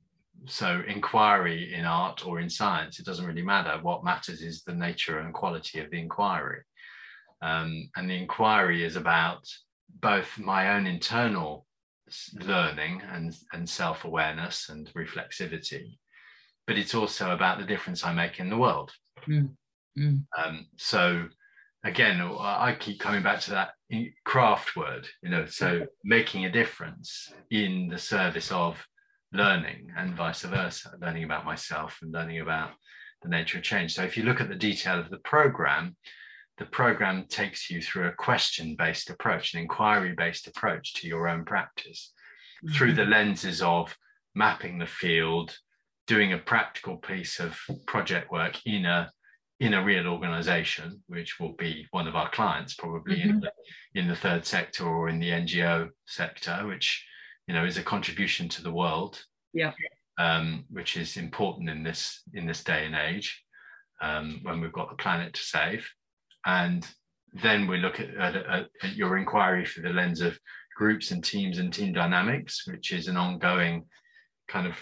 so 0.48 0.82
inquiry 0.88 1.74
in 1.74 1.86
art 1.86 2.26
or 2.26 2.40
in 2.40 2.50
science 2.50 3.00
it 3.00 3.06
doesn't 3.06 3.26
really 3.26 3.42
matter 3.42 3.80
what 3.82 4.04
matters 4.04 4.42
is 4.42 4.64
the 4.64 4.74
nature 4.74 5.20
and 5.20 5.34
quality 5.34 5.80
of 5.80 5.90
the 5.92 6.00
inquiry 6.00 6.62
um, 7.42 7.90
and 7.96 8.10
the 8.10 8.16
inquiry 8.16 8.84
is 8.84 8.96
about 8.96 9.48
both 10.02 10.38
my 10.38 10.76
own 10.76 10.88
internal 10.88 11.66
learning 12.46 13.02
and, 13.12 13.36
and 13.54 13.68
self-awareness 13.68 14.70
and 14.70 14.92
reflexivity 14.94 15.98
but 16.68 16.78
it's 16.78 16.96
also 16.96 17.32
about 17.32 17.58
the 17.60 17.66
difference 17.66 18.06
i 18.06 18.14
make 18.14 18.40
in 18.40 18.50
the 18.50 18.58
world 18.58 18.92
mm. 19.28 19.50
Mm. 19.98 20.24
Um, 20.38 20.66
so 20.78 21.28
again 21.84 22.22
i 22.40 22.76
keep 22.80 23.00
coming 23.00 23.24
back 23.24 23.40
to 23.42 23.52
that 23.52 23.72
craft 24.26 24.76
word 24.76 25.08
you 25.22 25.30
know 25.30 25.46
so 25.46 25.86
making 26.04 26.46
a 26.46 26.52
difference 26.52 27.32
in 27.50 27.88
the 27.88 27.98
service 27.98 28.52
of 28.52 28.78
learning 29.36 29.92
and 29.98 30.16
vice 30.16 30.42
versa, 30.42 30.92
learning 31.02 31.24
about 31.24 31.46
myself 31.46 32.00
and 32.02 32.12
learning 32.12 32.40
about 32.40 32.72
the 33.22 33.30
nature 33.30 33.58
of 33.58 33.64
change. 33.64 33.94
So 33.94 34.04
if 34.04 34.18
you 34.18 34.24
look 34.24 34.42
at 34.42 34.50
the 34.50 34.56
detail 34.56 35.00
of 35.00 35.10
the 35.10 35.18
program, 35.18 35.96
the 36.58 36.66
program 36.66 37.26
takes 37.28 37.70
you 37.70 37.82
through 37.82 38.08
a 38.08 38.14
question 38.14 38.76
based 38.78 39.10
approach, 39.10 39.54
an 39.54 39.62
inquiry 39.62 40.14
based 40.18 40.48
approach 40.48 40.94
to 40.96 41.08
your 41.08 41.28
own 41.28 41.44
practice 41.44 42.14
mm-hmm. 42.64 42.76
through 42.76 42.94
the 42.94 43.06
lenses 43.06 43.62
of 43.62 43.96
mapping 44.36 44.78
the 44.78 44.88
field, 44.88 45.58
doing 46.08 46.34
a 46.34 46.38
practical 46.38 46.98
piece 46.98 47.40
of 47.40 47.60
project 47.88 48.32
work 48.32 48.60
in 48.66 48.86
a 48.86 49.12
in 49.62 49.74
a 49.74 49.84
real 49.84 50.08
organization, 50.08 51.02
which 51.08 51.40
will 51.40 51.54
be 51.54 51.88
one 51.92 52.08
of 52.08 52.16
our 52.16 52.30
clients, 52.30 52.74
probably 52.74 53.18
mm-hmm. 53.18 53.30
in, 53.30 53.40
the, 53.40 53.52
in 53.94 54.08
the 54.08 54.16
third 54.16 54.46
sector 54.46 54.86
or 54.86 55.08
in 55.08 55.18
the 55.18 55.30
NGO 55.30 55.88
sector, 56.06 56.68
which 56.68 57.06
you 57.48 57.54
know 57.54 57.66
is 57.66 57.78
a 57.78 57.84
contribution 57.84 58.50
to 58.50 58.64
the 58.64 58.72
world 58.72 59.24
yeah. 59.56 59.72
um, 60.20 60.66
which 60.70 60.98
is 60.98 61.18
important 61.18 61.70
in 61.70 61.84
this 61.84 62.22
in 62.34 62.46
this 62.46 62.64
day 62.64 62.86
and 62.86 62.96
age 62.96 63.44
um, 64.02 64.40
when 64.44 64.62
we've 64.62 64.74
got 64.74 64.90
the 64.90 65.02
planet 65.02 65.34
to 65.34 65.42
save. 65.42 65.90
And 66.46 66.88
then 67.34 67.68
we 67.68 67.78
look 67.78 68.00
at, 68.00 68.16
at, 68.16 68.36
at, 68.36 68.96
your 68.96 69.18
inquiry 69.18 69.66
through 69.66 69.84
the 69.84 69.90
lens 69.90 70.22
of 70.22 70.38
groups 70.78 71.12
and 71.12 71.24
teams 71.24 71.58
and 71.58 71.74
team 71.74 71.94
dynamics 71.94 72.64
which 72.68 72.92
is 72.92 73.08
an 73.08 73.18
ongoing 73.18 73.86
kind 74.48 74.68
of 74.68 74.76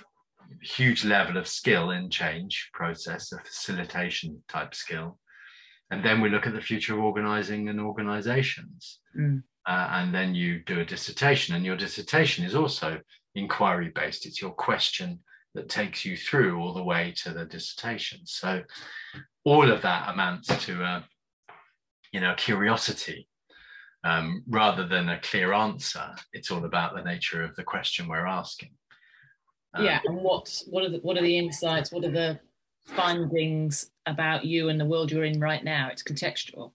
huge 0.62 1.06
level 1.06 1.38
of 1.38 1.48
skill 1.48 1.92
in 1.92 2.10
change 2.10 2.70
process 2.74 3.32
a 3.32 3.38
facilitation 3.40 4.44
type 4.50 4.76
skill. 4.76 5.20
And 5.92 6.04
then 6.04 6.22
we 6.22 6.30
look 6.30 6.48
at 6.48 6.54
the 6.54 6.62
future 6.62 6.94
of 6.94 7.00
organizing 7.00 7.70
and 7.70 7.80
organizations. 7.80 9.00
Mm 9.18 9.44
uh, 9.66 9.88
and 9.92 10.14
then 10.14 10.36
you 10.36 10.60
do 10.60 10.80
a 10.80 10.86
dissertation. 10.86 11.56
And 11.56 11.66
your 11.66 11.78
dissertation 11.78 12.46
is 12.46 12.56
also 12.56 13.00
inquiry 13.36 13.92
based 13.96 14.26
it's 14.26 14.42
your 14.42 14.52
question 14.52 15.20
that 15.56 15.70
takes 15.70 16.06
you 16.06 16.16
through 16.18 16.60
all 16.60 16.74
the 16.74 16.84
way 16.84 17.14
to 17.24 17.32
the 17.32 17.46
dissertation. 17.46 18.20
So 18.26 18.64
all 19.44 19.72
of 19.72 19.82
that 19.82 20.10
amounts 20.10 20.48
to 20.66 20.82
a 20.82 21.06
you 22.12 22.20
know 22.20 22.34
curiosity 22.38 23.28
um, 24.04 24.44
rather 24.48 24.88
than 24.88 25.10
a 25.10 25.20
clear 25.20 25.54
answer. 25.54 26.14
It's 26.34 26.52
all 26.52 26.66
about 26.66 26.96
the 26.96 27.04
nature 27.04 27.44
of 27.44 27.56
the 27.56 27.64
question 27.64 28.08
we're 28.08 28.28
asking. 28.28 28.72
Um, 29.76 29.86
yeah 29.86 30.00
and 30.06 30.18
what 30.18 30.62
what 30.68 30.84
are 30.84 30.90
the 30.90 31.00
what 31.00 31.18
are 31.18 31.22
the 31.22 31.38
insights? 31.38 31.92
What 31.92 32.04
are 32.04 32.12
the 32.12 32.40
findings 32.86 33.90
about 34.06 34.44
you 34.44 34.70
and 34.70 34.80
the 34.80 34.86
world 34.86 35.12
you're 35.12 35.24
in 35.24 35.40
right 35.40 35.64
now? 35.64 35.90
It's 35.92 36.04
contextual 36.04 36.72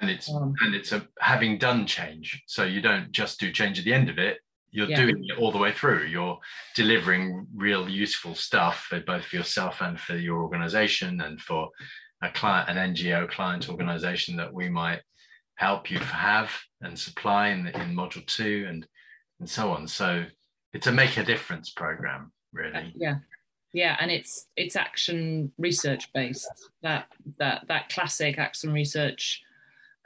and 0.00 0.10
it's 0.10 0.32
um, 0.32 0.54
and 0.60 0.74
it's 0.74 0.92
a 0.92 1.06
having 1.20 1.58
done 1.58 1.86
change. 1.86 2.42
So 2.46 2.64
you 2.64 2.80
don't 2.80 3.10
just 3.12 3.40
do 3.40 3.50
change 3.52 3.78
at 3.78 3.84
the 3.84 3.92
end 3.92 4.08
of 4.08 4.18
it. 4.18 4.38
You're 4.70 4.88
yeah. 4.88 4.96
doing 4.96 5.24
it 5.26 5.38
all 5.38 5.50
the 5.50 5.58
way 5.58 5.72
through. 5.72 6.06
You're 6.06 6.38
delivering 6.76 7.46
real 7.54 7.88
useful 7.88 8.34
stuff 8.34 8.86
for 8.88 9.00
both 9.00 9.24
for 9.24 9.36
yourself 9.36 9.80
and 9.80 9.98
for 9.98 10.16
your 10.16 10.42
organization 10.42 11.20
and 11.22 11.40
for 11.40 11.70
a 12.22 12.30
client 12.30 12.68
an 12.68 12.94
ngo 12.94 13.28
client 13.30 13.68
organization 13.68 14.36
that 14.36 14.52
we 14.52 14.68
might 14.68 15.00
help 15.54 15.90
you 15.90 15.98
have 15.98 16.50
and 16.80 16.98
supply 16.98 17.48
in, 17.48 17.66
in 17.68 17.94
module 17.94 18.26
two 18.26 18.66
and 18.68 18.86
and 19.40 19.48
so 19.48 19.70
on. 19.70 19.86
So 19.86 20.24
it's 20.72 20.86
a 20.86 20.92
make 20.92 21.16
a 21.16 21.24
difference 21.24 21.70
program 21.70 22.32
really. 22.52 22.92
Yeah. 22.94 23.18
Yeah. 23.72 23.96
And 24.00 24.10
it's 24.10 24.46
it's 24.56 24.76
action 24.76 25.52
research 25.58 26.12
based. 26.12 26.48
That 26.82 27.06
that 27.38 27.64
that 27.68 27.88
classic 27.88 28.38
action 28.38 28.72
research 28.72 29.42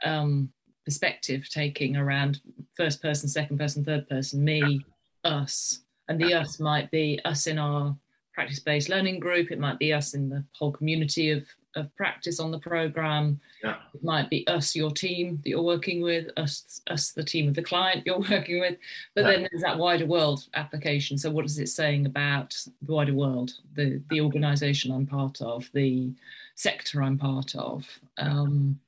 um, 0.03 0.51
perspective 0.85 1.47
taking 1.49 1.95
around 1.95 2.41
first 2.75 3.01
person, 3.01 3.29
second 3.29 3.57
person, 3.57 3.83
third 3.83 4.07
person, 4.09 4.43
me, 4.43 4.85
us. 5.23 5.79
And 6.09 6.19
the 6.19 6.33
us 6.33 6.59
might 6.59 6.91
be 6.91 7.19
us 7.23 7.47
in 7.47 7.57
our 7.57 7.95
practice 8.33 8.59
based 8.59 8.89
learning 8.89 9.19
group, 9.19 9.51
it 9.51 9.59
might 9.59 9.79
be 9.79 9.93
us 9.93 10.13
in 10.13 10.27
the 10.27 10.43
whole 10.57 10.71
community 10.71 11.29
of, 11.29 11.45
of 11.75 11.95
practice 11.95 12.39
on 12.39 12.51
the 12.51 12.59
program. 12.59 13.39
Yeah. 13.63 13.75
It 13.93 14.03
might 14.03 14.29
be 14.29 14.45
us, 14.47 14.75
your 14.75 14.91
team 14.91 15.39
that 15.43 15.49
you're 15.49 15.61
working 15.61 16.01
with, 16.01 16.27
us, 16.35 16.81
us, 16.87 17.11
the 17.11 17.23
team 17.23 17.47
of 17.47 17.53
the 17.53 17.63
client 17.63 18.03
you're 18.05 18.19
working 18.29 18.59
with. 18.59 18.77
But 19.15 19.25
yeah. 19.25 19.31
then 19.31 19.47
there's 19.51 19.63
that 19.63 19.77
wider 19.77 20.05
world 20.05 20.47
application. 20.55 21.17
So 21.17 21.29
what 21.29 21.45
is 21.45 21.59
it 21.59 21.69
saying 21.69 22.05
about 22.05 22.55
the 22.81 22.93
wider 22.93 23.13
world, 23.13 23.51
the 23.75 24.01
the 24.09 24.21
organization 24.21 24.91
I'm 24.91 25.05
part 25.05 25.41
of, 25.41 25.69
the 25.73 26.11
sector 26.55 27.01
I'm 27.01 27.17
part 27.17 27.55
of? 27.55 27.87
Um, 28.17 28.79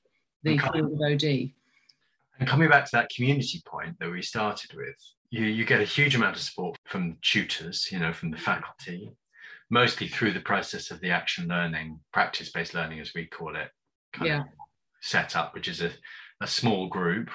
the 0.46 0.58
field 0.58 0.94
of 0.94 1.02
OD. 1.02 1.52
And 2.40 2.48
coming 2.48 2.70
back 2.70 2.86
to 2.86 2.92
that 2.94 3.10
community 3.10 3.62
point 3.66 3.98
that 4.00 4.12
we 4.12 4.22
started 4.22 4.74
with, 4.76 4.96
you, 5.30 5.46
you 5.46 5.66
get 5.66 5.82
a 5.82 5.86
huge 5.86 6.16
amount 6.16 6.36
of 6.36 6.42
support 6.42 6.78
from 6.86 7.18
tutors, 7.22 7.90
you 7.92 8.00
know, 8.00 8.14
from 8.14 8.32
the 8.32 8.38
faculty, 8.38 9.12
mostly 9.70 10.08
through 10.08 10.34
the 10.34 10.40
process 10.40 10.92
of 10.92 11.00
the 11.02 11.10
action 11.10 11.48
learning, 11.48 12.00
practice 12.14 12.52
based 12.52 12.74
learning, 12.74 13.00
as 13.00 13.14
we 13.14 13.26
call 13.26 13.56
it, 13.56 13.70
yeah. 14.22 14.44
set 15.02 15.36
up, 15.36 15.54
which 15.54 15.68
is 15.68 15.82
a, 15.82 15.92
a 16.42 16.48
small 16.48 16.88
group, 16.88 17.30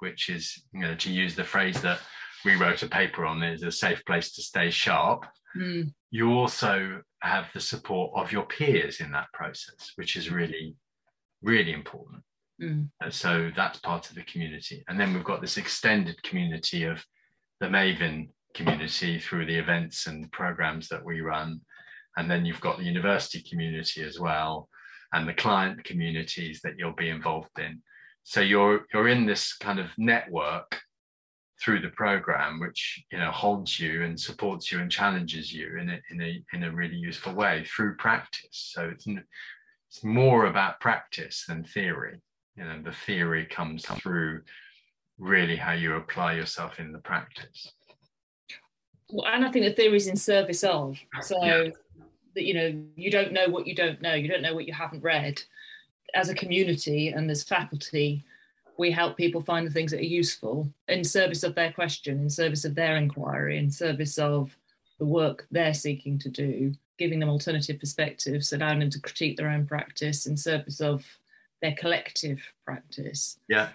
which 0.00 0.28
is, 0.28 0.62
you 0.72 0.80
know, 0.80 0.94
to 0.96 1.12
use 1.12 1.34
the 1.34 1.44
phrase 1.44 1.80
that 1.82 2.00
we 2.44 2.56
wrote 2.56 2.82
a 2.82 2.88
paper 2.88 3.24
on, 3.26 3.42
is 3.42 3.62
a 3.62 3.70
safe 3.70 4.04
place 4.06 4.32
to 4.32 4.42
stay 4.42 4.70
sharp. 4.70 5.26
Mm. 5.56 5.92
You 6.10 6.32
also 6.32 7.02
have 7.20 7.46
the 7.52 7.60
support 7.60 8.12
of 8.14 8.32
your 8.32 8.44
peers 8.44 9.00
in 9.00 9.12
that 9.12 9.32
process, 9.32 9.92
which 9.96 10.16
is 10.16 10.30
really, 10.30 10.74
really 11.42 11.72
important. 11.72 12.22
Mm. 12.62 12.88
So 13.10 13.50
that's 13.54 13.78
part 13.80 14.08
of 14.08 14.14
the 14.14 14.22
community. 14.22 14.82
And 14.88 14.98
then 14.98 15.12
we've 15.12 15.24
got 15.24 15.40
this 15.40 15.56
extended 15.56 16.22
community 16.22 16.84
of 16.84 17.04
the 17.60 17.66
Mayvin 17.66 18.28
community 18.54 19.18
through 19.18 19.46
the 19.46 19.58
events 19.58 20.06
and 20.06 20.30
programs 20.32 20.88
that 20.88 21.04
we 21.04 21.20
run. 21.20 21.60
And 22.16 22.30
then 22.30 22.46
you've 22.46 22.60
got 22.60 22.78
the 22.78 22.84
university 22.84 23.44
community 23.48 24.02
as 24.02 24.18
well, 24.18 24.70
and 25.12 25.28
the 25.28 25.34
client 25.34 25.84
communities 25.84 26.60
that 26.64 26.74
you'll 26.78 26.94
be 26.94 27.10
involved 27.10 27.58
in. 27.58 27.82
So 28.24 28.40
you're 28.40 28.86
you're 28.92 29.08
in 29.08 29.26
this 29.26 29.54
kind 29.54 29.78
of 29.78 29.90
network 29.98 30.80
through 31.62 31.80
the 31.80 31.90
program, 31.90 32.58
which 32.58 33.04
you 33.12 33.18
know 33.18 33.30
holds 33.30 33.78
you 33.78 34.02
and 34.02 34.18
supports 34.18 34.72
you 34.72 34.80
and 34.80 34.90
challenges 34.90 35.52
you 35.52 35.78
in 35.78 35.90
a 35.90 36.00
in 36.10 36.22
a 36.22 36.44
in 36.54 36.64
a 36.64 36.72
really 36.72 36.96
useful 36.96 37.34
way 37.34 37.64
through 37.64 37.96
practice. 37.96 38.72
So 38.74 38.88
it's 38.88 39.06
it's 39.06 40.02
more 40.02 40.46
about 40.46 40.80
practice 40.80 41.44
than 41.46 41.64
theory. 41.64 42.20
You 42.56 42.64
know, 42.64 42.82
the 42.82 42.92
theory 42.92 43.44
comes 43.44 43.84
through 43.84 44.42
really 45.18 45.56
how 45.56 45.72
you 45.72 45.94
apply 45.96 46.34
yourself 46.34 46.78
in 46.78 46.92
the 46.92 46.98
practice. 46.98 47.72
Well, 49.10 49.26
and 49.26 49.44
I 49.44 49.50
think 49.50 49.66
the 49.66 49.72
theory 49.72 49.96
is 49.96 50.06
in 50.06 50.16
service 50.16 50.64
of. 50.64 50.98
So 51.22 51.42
yeah. 51.44 51.68
that 52.34 52.44
you 52.44 52.54
know, 52.54 52.82
you 52.96 53.10
don't 53.10 53.32
know 53.32 53.48
what 53.48 53.66
you 53.66 53.74
don't 53.74 54.00
know. 54.00 54.14
You 54.14 54.28
don't 54.28 54.42
know 54.42 54.54
what 54.54 54.66
you 54.66 54.72
haven't 54.72 55.02
read. 55.02 55.42
As 56.14 56.28
a 56.28 56.34
community 56.34 57.08
and 57.08 57.30
as 57.30 57.44
faculty, 57.44 58.24
we 58.78 58.90
help 58.90 59.16
people 59.16 59.40
find 59.40 59.66
the 59.66 59.70
things 59.70 59.90
that 59.90 60.00
are 60.00 60.04
useful 60.04 60.70
in 60.88 61.04
service 61.04 61.42
of 61.42 61.54
their 61.54 61.72
question, 61.72 62.20
in 62.20 62.30
service 62.30 62.64
of 62.64 62.74
their 62.74 62.96
inquiry, 62.96 63.58
in 63.58 63.70
service 63.70 64.18
of 64.18 64.56
the 64.98 65.04
work 65.04 65.46
they're 65.50 65.74
seeking 65.74 66.18
to 66.18 66.28
do, 66.28 66.72
giving 66.98 67.18
them 67.18 67.28
alternative 67.28 67.78
perspectives, 67.78 68.52
allowing 68.52 68.80
them 68.80 68.90
to 68.90 69.00
critique 69.00 69.36
their 69.36 69.50
own 69.50 69.66
practice 69.66 70.26
in 70.26 70.36
service 70.36 70.80
of 70.80 71.04
their 71.66 71.76
collective 71.76 72.40
practice. 72.64 73.38
Yeah. 73.48 73.68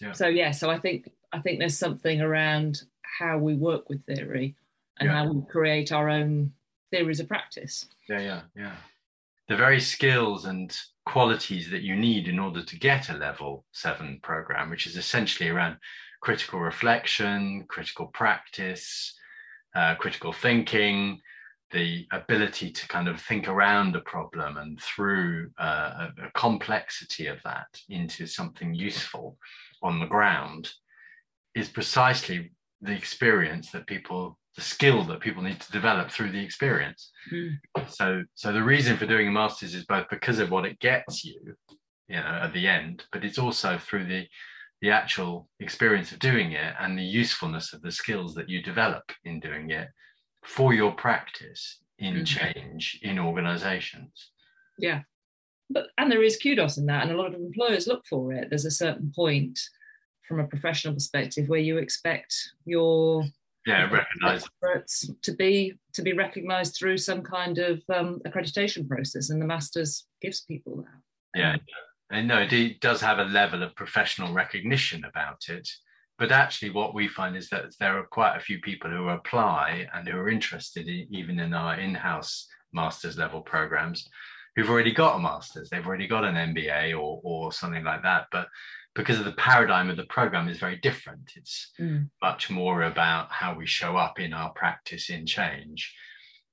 Yeah. 0.00 0.12
So 0.12 0.26
yeah, 0.26 0.50
so 0.50 0.68
I 0.68 0.78
think 0.78 1.10
I 1.32 1.38
think 1.40 1.58
there's 1.58 1.78
something 1.78 2.20
around 2.20 2.82
how 3.02 3.38
we 3.38 3.54
work 3.54 3.88
with 3.88 4.04
theory 4.04 4.56
and 4.98 5.08
yeah. 5.08 5.16
how 5.16 5.32
we 5.32 5.42
create 5.46 5.92
our 5.92 6.08
own 6.10 6.52
theories 6.90 7.20
of 7.20 7.28
practice. 7.28 7.86
Yeah, 8.08 8.20
yeah, 8.20 8.40
yeah. 8.54 8.76
The 9.48 9.56
very 9.56 9.80
skills 9.80 10.44
and 10.44 10.76
qualities 11.06 11.70
that 11.70 11.82
you 11.82 11.94
need 11.94 12.28
in 12.28 12.38
order 12.38 12.62
to 12.62 12.78
get 12.78 13.08
a 13.08 13.14
level 13.16 13.64
seven 13.72 14.18
program, 14.22 14.70
which 14.70 14.86
is 14.86 14.96
essentially 14.96 15.48
around 15.48 15.76
critical 16.20 16.58
reflection, 16.60 17.64
critical 17.68 18.06
practice, 18.08 19.14
uh, 19.74 19.94
critical 19.94 20.32
thinking, 20.32 21.20
the 21.72 22.06
ability 22.12 22.70
to 22.70 22.88
kind 22.88 23.08
of 23.08 23.20
think 23.20 23.48
around 23.48 23.96
a 23.96 24.00
problem 24.02 24.56
and 24.56 24.80
through 24.80 25.50
uh, 25.58 26.08
a, 26.18 26.26
a, 26.26 26.30
complexity 26.34 27.26
of 27.26 27.38
that 27.44 27.66
into 27.88 28.26
something 28.26 28.72
useful 28.72 29.36
on 29.82 29.98
the 29.98 30.06
ground 30.06 30.70
is 31.54 31.68
precisely 31.68 32.52
the 32.82 32.92
experience 32.92 33.70
that 33.72 33.86
people 33.86 34.38
the 34.54 34.62
skill 34.62 35.04
that 35.04 35.20
people 35.20 35.42
need 35.42 35.60
to 35.60 35.72
develop 35.72 36.10
through 36.10 36.30
the 36.30 36.42
experience 36.42 37.10
mm. 37.32 37.50
so 37.88 38.22
so 38.34 38.52
the 38.52 38.62
reason 38.62 38.96
for 38.96 39.06
doing 39.06 39.28
a 39.28 39.30
master's 39.30 39.74
is 39.74 39.84
both 39.86 40.06
because 40.08 40.38
of 40.38 40.50
what 40.50 40.64
it 40.64 40.78
gets 40.78 41.24
you 41.24 41.54
you 42.08 42.16
know 42.16 42.40
at 42.42 42.52
the 42.52 42.66
end 42.66 43.04
but 43.12 43.24
it's 43.24 43.38
also 43.38 43.76
through 43.78 44.04
the 44.04 44.26
the 44.82 44.90
actual 44.90 45.48
experience 45.60 46.12
of 46.12 46.18
doing 46.18 46.52
it 46.52 46.74
and 46.80 46.98
the 46.98 47.02
usefulness 47.02 47.72
of 47.72 47.80
the 47.82 47.90
skills 47.90 48.34
that 48.34 48.48
you 48.48 48.62
develop 48.62 49.04
in 49.24 49.40
doing 49.40 49.70
it 49.70 49.88
for 50.46 50.72
your 50.72 50.92
practice 50.92 51.78
in 51.98 52.14
mm-hmm. 52.14 52.24
change 52.24 53.00
in 53.02 53.18
organizations. 53.18 54.30
Yeah. 54.78 55.02
But 55.68 55.88
and 55.98 56.10
there 56.10 56.22
is 56.22 56.36
kudos 56.36 56.78
in 56.78 56.86
that, 56.86 57.02
and 57.02 57.12
a 57.12 57.16
lot 57.16 57.34
of 57.34 57.40
employers 57.40 57.88
look 57.88 58.06
for 58.06 58.32
it. 58.32 58.48
There's 58.48 58.64
a 58.64 58.70
certain 58.70 59.12
point 59.14 59.58
from 60.28 60.40
a 60.40 60.46
professional 60.46 60.94
perspective 60.94 61.48
where 61.48 61.60
you 61.60 61.78
expect 61.78 62.34
your 62.64 63.24
yeah 63.66 63.90
recognized 63.90 64.46
experts 64.46 65.10
to 65.22 65.32
be 65.32 65.74
to 65.94 66.02
be 66.02 66.12
recognized 66.12 66.76
through 66.76 66.98
some 66.98 67.20
kind 67.20 67.58
of 67.58 67.82
um, 67.92 68.20
accreditation 68.24 68.88
process, 68.88 69.30
and 69.30 69.42
the 69.42 69.46
masters 69.46 70.06
gives 70.22 70.42
people 70.42 70.76
that. 70.76 71.40
Yeah, 71.40 71.56
and 72.10 72.28
no, 72.28 72.46
it 72.48 72.80
does 72.80 73.00
have 73.00 73.18
a 73.18 73.24
level 73.24 73.64
of 73.64 73.74
professional 73.74 74.32
recognition 74.32 75.04
about 75.04 75.48
it 75.48 75.68
but 76.18 76.32
actually 76.32 76.70
what 76.70 76.94
we 76.94 77.08
find 77.08 77.36
is 77.36 77.48
that 77.50 77.64
there 77.78 77.98
are 77.98 78.06
quite 78.06 78.36
a 78.36 78.40
few 78.40 78.58
people 78.60 78.90
who 78.90 79.08
apply 79.08 79.86
and 79.92 80.08
who 80.08 80.16
are 80.16 80.28
interested 80.28 80.88
in, 80.88 81.06
even 81.10 81.38
in 81.38 81.52
our 81.52 81.78
in-house 81.78 82.46
master's 82.72 83.18
level 83.18 83.40
programs 83.40 84.08
who've 84.54 84.70
already 84.70 84.92
got 84.92 85.16
a 85.16 85.18
master's 85.18 85.68
they've 85.68 85.86
already 85.86 86.06
got 86.06 86.24
an 86.24 86.54
mba 86.54 86.92
or, 86.92 87.20
or 87.22 87.52
something 87.52 87.84
like 87.84 88.02
that. 88.02 88.26
But 88.32 88.48
because 88.94 89.18
of 89.18 89.26
the 89.26 89.32
paradigm 89.32 89.90
of 89.90 89.98
the 89.98 90.06
program 90.06 90.48
is 90.48 90.58
very 90.58 90.76
different. 90.76 91.30
It's 91.36 91.72
mm. 91.78 92.08
much 92.22 92.48
more 92.50 92.84
about 92.84 93.30
how 93.30 93.54
we 93.54 93.66
show 93.66 93.96
up 93.96 94.18
in 94.18 94.32
our 94.32 94.50
practice 94.50 95.10
in 95.10 95.26
change 95.26 95.94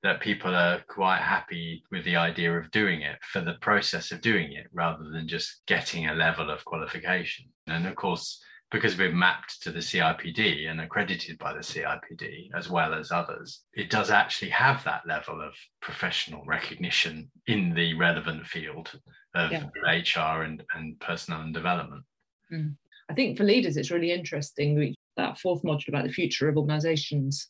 that 0.03 0.19
people 0.19 0.53
are 0.53 0.83
quite 0.89 1.21
happy 1.21 1.81
with 1.89 2.03
the 2.03 2.17
idea 2.17 2.51
of 2.59 2.69
doing 2.71 3.01
it 3.01 3.17
for 3.21 3.39
the 3.39 3.53
process 3.61 4.11
of 4.11 4.19
doing 4.19 4.51
it 4.51 4.67
rather 4.73 5.05
than 5.09 5.29
just 5.29 5.61
getting 5.65 6.07
a 6.07 6.13
level 6.13 6.49
of 6.49 6.65
qualification. 6.65 7.45
And 7.67 7.87
of 7.87 7.95
course 7.95 8.43
because 8.73 8.97
we're 8.97 9.11
mapped 9.11 9.61
to 9.61 9.71
the 9.71 9.79
CIPD 9.79 10.67
and 10.69 10.81
accredited 10.81 11.37
by 11.37 11.53
the 11.53 11.59
CIPD 11.59 12.49
as 12.55 12.71
well 12.71 12.95
as 12.95 13.11
others, 13.11 13.61
it 13.73 13.91
does 13.91 14.09
actually 14.09 14.49
have 14.49 14.83
that 14.83 15.05
level 15.07 15.39
of 15.39 15.53
professional 15.79 16.43
recognition 16.45 17.29
in 17.45 17.75
the 17.75 17.93
relevant 17.93 18.47
field 18.47 18.91
of 19.35 19.51
yeah. 19.51 19.67
HR 19.85 20.41
and, 20.41 20.63
and 20.73 20.99
personnel 20.99 21.41
and 21.41 21.53
development. 21.53 22.03
Mm. 22.51 22.75
I 23.11 23.13
think 23.13 23.37
for 23.37 23.43
leaders, 23.43 23.77
it's 23.77 23.91
really 23.91 24.11
interesting. 24.11 24.95
that 25.17 25.37
fourth 25.37 25.61
module 25.61 25.89
about 25.89 26.07
the 26.07 26.11
future 26.11 26.49
of 26.49 26.57
organizations, 26.57 27.47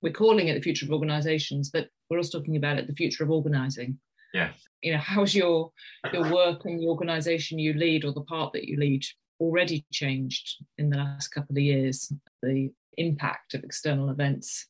we're 0.00 0.14
calling 0.14 0.48
it 0.48 0.54
the 0.54 0.62
future 0.62 0.86
of 0.86 0.92
organizations, 0.92 1.68
but 1.70 1.88
we're 2.08 2.16
also 2.16 2.38
talking 2.38 2.56
about 2.56 2.78
it 2.78 2.86
the 2.86 2.94
future 2.94 3.22
of 3.22 3.30
organizing. 3.30 3.98
Yeah. 4.32 4.50
You 4.80 4.92
know, 4.92 4.98
how's 4.98 5.34
your 5.34 5.72
your 6.12 6.32
work 6.32 6.64
and 6.64 6.80
the 6.80 6.88
organization 6.88 7.58
you 7.58 7.74
lead 7.74 8.04
or 8.04 8.12
the 8.12 8.22
part 8.22 8.54
that 8.54 8.64
you 8.64 8.78
lead 8.78 9.04
already 9.40 9.84
changed 9.92 10.64
in 10.78 10.90
the 10.90 10.96
last 10.96 11.28
couple 11.28 11.56
of 11.56 11.62
years 11.62 12.12
the 12.42 12.70
impact 12.96 13.54
of 13.54 13.64
external 13.64 14.10
events 14.10 14.66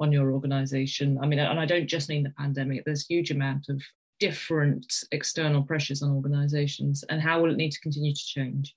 on 0.00 0.12
your 0.12 0.32
organization. 0.32 1.18
I 1.20 1.26
mean 1.26 1.38
and 1.38 1.60
i 1.60 1.66
don't 1.66 1.86
just 1.86 2.08
mean 2.08 2.22
the 2.22 2.30
pandemic 2.30 2.84
there's 2.84 3.04
a 3.08 3.14
huge 3.14 3.30
amount 3.30 3.68
of 3.68 3.82
different 4.20 4.92
external 5.12 5.62
pressures 5.62 6.02
on 6.02 6.10
organizations 6.10 7.04
and 7.08 7.20
how 7.20 7.40
will 7.40 7.52
it 7.52 7.56
need 7.56 7.70
to 7.70 7.80
continue 7.80 8.12
to 8.12 8.26
change? 8.26 8.74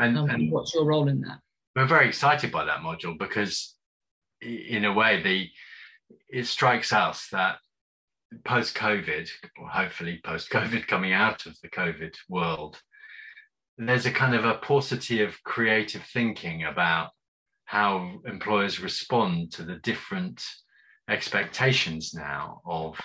And, 0.00 0.16
um, 0.16 0.30
and 0.30 0.52
what's 0.52 0.72
your 0.74 0.84
role 0.84 1.08
in 1.08 1.20
that? 1.22 1.40
we're 1.78 1.86
very 1.86 2.08
excited 2.08 2.50
by 2.50 2.64
that 2.64 2.80
module 2.80 3.16
because 3.16 3.76
in 4.40 4.84
a 4.84 4.92
way 4.92 5.22
the 5.22 5.48
it 6.28 6.46
strikes 6.46 6.92
us 6.92 7.28
that 7.30 7.58
post 8.44 8.74
covid 8.74 9.28
or 9.60 9.68
hopefully 9.68 10.20
post 10.24 10.50
covid 10.50 10.86
coming 10.88 11.12
out 11.12 11.46
of 11.46 11.56
the 11.62 11.68
covid 11.68 12.14
world 12.28 12.80
there's 13.78 14.06
a 14.06 14.10
kind 14.10 14.34
of 14.34 14.44
a 14.44 14.54
paucity 14.54 15.22
of 15.22 15.42
creative 15.44 16.02
thinking 16.02 16.64
about 16.64 17.10
how 17.64 18.18
employers 18.26 18.80
respond 18.80 19.52
to 19.52 19.62
the 19.62 19.76
different 19.76 20.42
expectations 21.08 22.12
now 22.14 22.60
of 22.66 22.98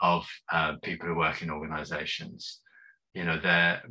of 0.00 0.26
uh, 0.50 0.74
people 0.82 1.06
who 1.06 1.14
work 1.14 1.42
in 1.42 1.50
organizations. 1.50 2.60
You 3.14 3.24
know 3.24 3.38
their 3.38 3.82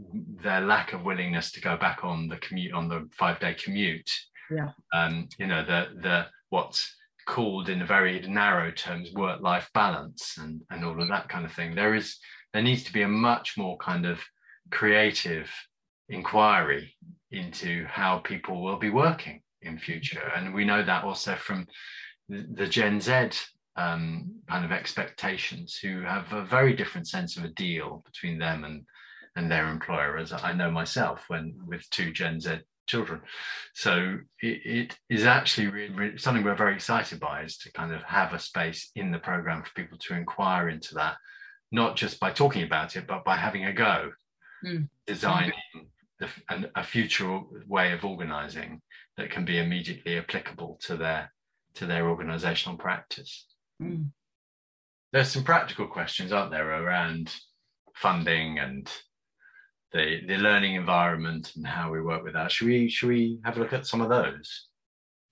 their 0.41 0.62
lack 0.62 0.93
of 0.93 1.03
willingness 1.03 1.51
to 1.51 1.62
go 1.62 1.77
back 1.77 2.03
on 2.03 2.27
the 2.27 2.38
commute 2.38 2.74
on 2.74 2.88
the 2.88 3.07
five 3.17 3.39
day 3.39 3.53
commute. 3.53 4.10
Yeah. 4.50 4.69
Um 4.93 5.27
you 5.38 5.48
know 5.48 5.63
the 5.63 5.88
the 6.01 6.25
what's 6.50 6.95
called 7.27 7.69
in 7.69 7.86
very 7.86 8.19
narrow 8.27 8.71
terms 8.71 9.12
work 9.13 9.41
life 9.41 9.69
balance 9.74 10.38
and 10.38 10.62
and 10.71 10.83
all 10.83 11.00
of 11.01 11.07
that 11.10 11.29
kind 11.29 11.45
of 11.45 11.51
thing. 11.51 11.75
There 11.75 11.95
is 11.95 12.17
there 12.53 12.63
needs 12.63 12.83
to 12.86 12.93
be 12.93 13.03
a 13.03 13.07
much 13.07 13.57
more 13.57 13.77
kind 13.77 14.05
of 14.05 14.19
creative 14.71 15.51
inquiry 16.12 16.96
into 17.32 17.86
how 17.86 18.20
people 18.20 18.62
will 18.62 18.77
be 18.77 18.89
working 18.89 19.41
in 19.62 19.80
future. 19.80 20.32
And 20.36 20.53
we 20.53 20.65
know 20.65 20.84
that 20.84 21.03
also 21.03 21.36
from 21.36 21.68
the 22.30 22.68
Gen 22.68 23.00
Z 23.00 23.30
um, 23.77 24.32
kind 24.50 24.65
of 24.65 24.72
expectations, 24.72 25.80
who 25.82 26.01
have 26.01 26.32
a 26.34 26.46
very 26.46 26.74
different 26.75 27.08
sense 27.08 27.38
of 27.38 27.44
a 27.44 27.50
deal 27.50 28.03
between 28.06 28.38
them 28.38 28.63
and 28.63 28.84
and 29.38 29.50
their 29.50 29.70
employer. 29.70 30.18
As 30.18 30.34
I 30.34 30.51
know 30.51 30.70
myself, 30.70 31.24
when 31.30 31.56
with 31.65 31.89
two 31.89 32.12
Gen 32.12 32.39
Z 32.39 32.60
children. 32.88 33.22
So 33.74 34.18
it, 34.41 34.60
it 34.65 34.98
is 35.10 35.25
actually 35.25 35.68
really, 35.68 35.94
really 35.94 36.18
something 36.18 36.44
we're 36.44 36.56
very 36.56 36.75
excited 36.75 37.20
by 37.20 37.44
is 37.44 37.58
to 37.60 37.72
kind 37.72 37.94
of 37.94 38.03
have 38.03 38.34
a 38.34 38.39
space 38.39 38.91
in 38.96 39.12
the 39.12 39.20
program 39.20 39.63
for 39.63 39.72
people 39.74 39.98
to 40.00 40.15
inquire 40.15 40.68
into 40.68 40.96
that, 40.96 41.15
not 41.72 41.96
just 41.96 42.20
by 42.20 42.32
talking 42.32 42.63
about 42.63 42.98
it, 42.98 43.08
but 43.08 43.24
by 43.24 43.38
having 43.38 43.65
a 43.65 43.74
go, 43.74 44.12
mm. 44.65 44.89
designing 45.08 45.53
the, 46.22 46.30
an, 46.50 46.68
a 46.75 46.84
future 46.84 47.42
way 47.68 47.92
of 47.92 48.06
organizing 48.06 48.80
that 49.18 49.32
can 49.32 49.44
be 49.44 49.58
immediately 49.58 50.18
applicable 50.18 50.80
to 50.84 50.96
their 50.96 51.34
to 51.74 51.86
their 51.86 52.10
organizational 52.10 52.78
practice. 52.78 53.48
Mm. 53.82 54.10
There's 55.12 55.30
some 55.30 55.44
practical 55.44 55.88
questions, 55.88 56.32
aren't 56.32 56.51
there, 56.51 56.84
around 56.84 57.34
funding 57.96 58.60
and 58.60 58.90
the 59.92 60.22
the 60.28 60.38
learning 60.38 60.75
environment 60.75 61.54
and 61.56 61.68
how 61.68 61.92
we 61.92 62.01
work 62.01 62.24
with 62.24 62.34
that. 62.34 62.51
Should 62.51 62.68
we 62.68 62.88
should 62.88 63.10
we 63.10 63.40
have 63.44 63.58
a 63.58 63.60
look 63.60 63.74
at 63.74 63.88
some 63.88 64.01
of 64.01 64.10
those? 64.10 64.68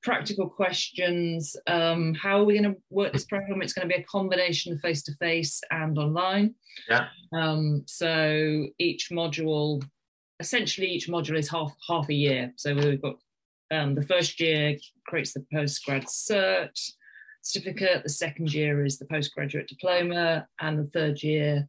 Practical 0.01 0.49
questions. 0.49 1.55
Um, 1.67 2.13
how 2.13 2.39
are 2.39 2.45
we 2.45 2.57
going 2.57 2.73
to 2.73 2.81
work 2.89 3.11
this 3.11 3.25
program? 3.25 3.61
It's 3.61 3.73
going 3.73 3.87
to 3.87 3.93
be 3.93 4.01
a 4.01 4.05
combination 4.05 4.73
of 4.73 4.79
face 4.79 5.03
to 5.03 5.13
face 5.15 5.61
and 5.71 5.97
online. 5.97 6.55
Yeah. 6.89 7.07
Um, 7.33 7.83
so 7.85 8.67
each 8.79 9.09
module, 9.11 9.83
essentially, 10.39 10.87
each 10.87 11.07
module 11.07 11.37
is 11.37 11.49
half 11.49 11.75
half 11.87 12.09
a 12.09 12.13
year. 12.13 12.53
So 12.55 12.73
we've 12.73 13.01
got 13.01 13.15
um, 13.71 13.95
the 13.95 14.05
first 14.05 14.39
year 14.39 14.77
creates 15.07 15.33
the 15.33 15.45
postgrad 15.53 16.05
cert 16.05 16.77
certificate. 17.41 18.03
The 18.03 18.09
second 18.09 18.53
year 18.53 18.85
is 18.85 18.97
the 18.97 19.05
postgraduate 19.05 19.67
diploma, 19.67 20.47
and 20.59 20.79
the 20.79 20.89
third 20.89 21.21
year 21.23 21.67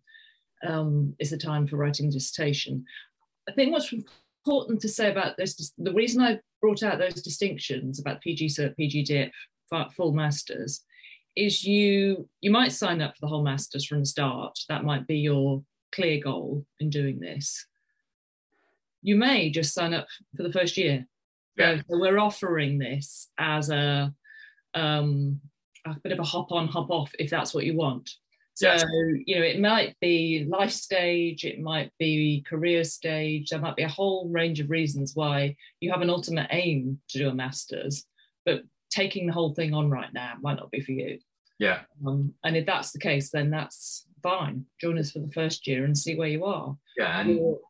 um, 0.67 1.15
is 1.19 1.31
the 1.31 1.39
time 1.39 1.67
for 1.67 1.77
writing 1.77 2.11
dissertation. 2.11 2.85
I 3.49 3.53
think 3.53 3.73
what's 3.73 3.93
important 3.93 4.81
to 4.81 4.89
say 4.89 5.11
about 5.11 5.37
this, 5.37 5.73
the 5.77 5.93
reason 5.93 6.23
I 6.23 6.41
brought 6.61 6.83
out 6.83 6.99
those 6.99 7.23
distinctions 7.23 7.99
about 7.99 8.21
PG 8.21 8.47
Cert, 8.47 8.77
PG 8.77 9.05
Dip, 9.05 9.33
full 9.93 10.13
masters, 10.13 10.85
is 11.37 11.65
you 11.65 12.29
you 12.41 12.51
might 12.51 12.73
sign 12.73 13.01
up 13.01 13.15
for 13.15 13.21
the 13.23 13.29
whole 13.29 13.43
masters 13.43 13.87
from 13.87 14.01
the 14.01 14.07
start. 14.07 14.59
That 14.69 14.85
might 14.85 15.07
be 15.07 15.19
your 15.19 15.63
clear 15.93 16.21
goal 16.23 16.65
in 16.81 16.91
doing 16.91 17.21
this. 17.21 17.67
You 19.03 19.17
may 19.17 19.51
just 19.51 19.75
sign 19.75 19.95
up 19.95 20.07
for 20.37 20.43
the 20.43 20.53
first 20.53 20.77
year. 20.77 21.07
Yeah. 21.57 21.77
So 21.77 21.99
we're 21.99 22.19
offering 22.19 22.79
this 22.79 23.29
as 23.39 23.71
a 23.71 24.13
um, 24.75 25.41
a 25.87 25.97
bit 26.03 26.13
of 26.13 26.19
a 26.19 26.25
hop 26.25 26.53
on, 26.53 26.69
hop 26.69 26.91
off 26.91 27.11
if 27.19 27.31
that's 27.31 27.55
what 27.55 27.65
you 27.65 27.77
want. 27.77 28.11
So, 28.55 28.69
yes. 28.69 28.85
you 29.27 29.37
know, 29.37 29.43
it 29.43 29.61
might 29.61 29.97
be 30.01 30.47
life 30.49 30.73
stage, 30.73 31.45
it 31.45 31.61
might 31.61 31.93
be 31.99 32.45
career 32.47 32.85
stage, 32.85 33.49
there 33.49 33.61
might 33.61 33.77
be 33.77 33.85
a 33.85 33.89
whole 33.89 34.29
range 34.29 34.61
of 34.61 34.69
reasons 34.69 35.13
why 35.15 35.57
you 35.81 35.91
have 35.91 36.03
an 36.03 36.11
ultimate 36.11 36.49
aim 36.51 37.01
to 37.09 37.19
do 37.19 37.31
a 37.31 37.35
master's, 37.35 38.05
but 38.45 38.63
taking 38.91 39.27
the 39.27 39.33
whole 39.33 39.55
thing 39.55 39.73
on 39.73 39.89
right 39.89 40.13
now 40.13 40.35
might 40.43 40.59
not 40.59 40.71
be 40.71 40.81
for 40.81 40.93
you. 40.93 41.19
Yeah. 41.59 41.81
Um, 42.07 42.35
and 42.45 42.57
if 42.57 42.67
that's 42.67 42.91
the 42.91 42.99
case, 42.99 43.31
then 43.31 43.51
that's 43.51 44.07
fine. 44.23 44.67
Join 44.81 44.99
us 44.99 45.13
for 45.13 45.21
the 45.21 45.33
first 45.33 45.67
year 45.67 45.85
and 45.85 45.97
see 45.97 46.17
where 46.17 46.29
you 46.29 46.45
are. 46.45 46.77
Yeah. 46.99 47.21
And 47.21 47.39
or, 47.39 47.61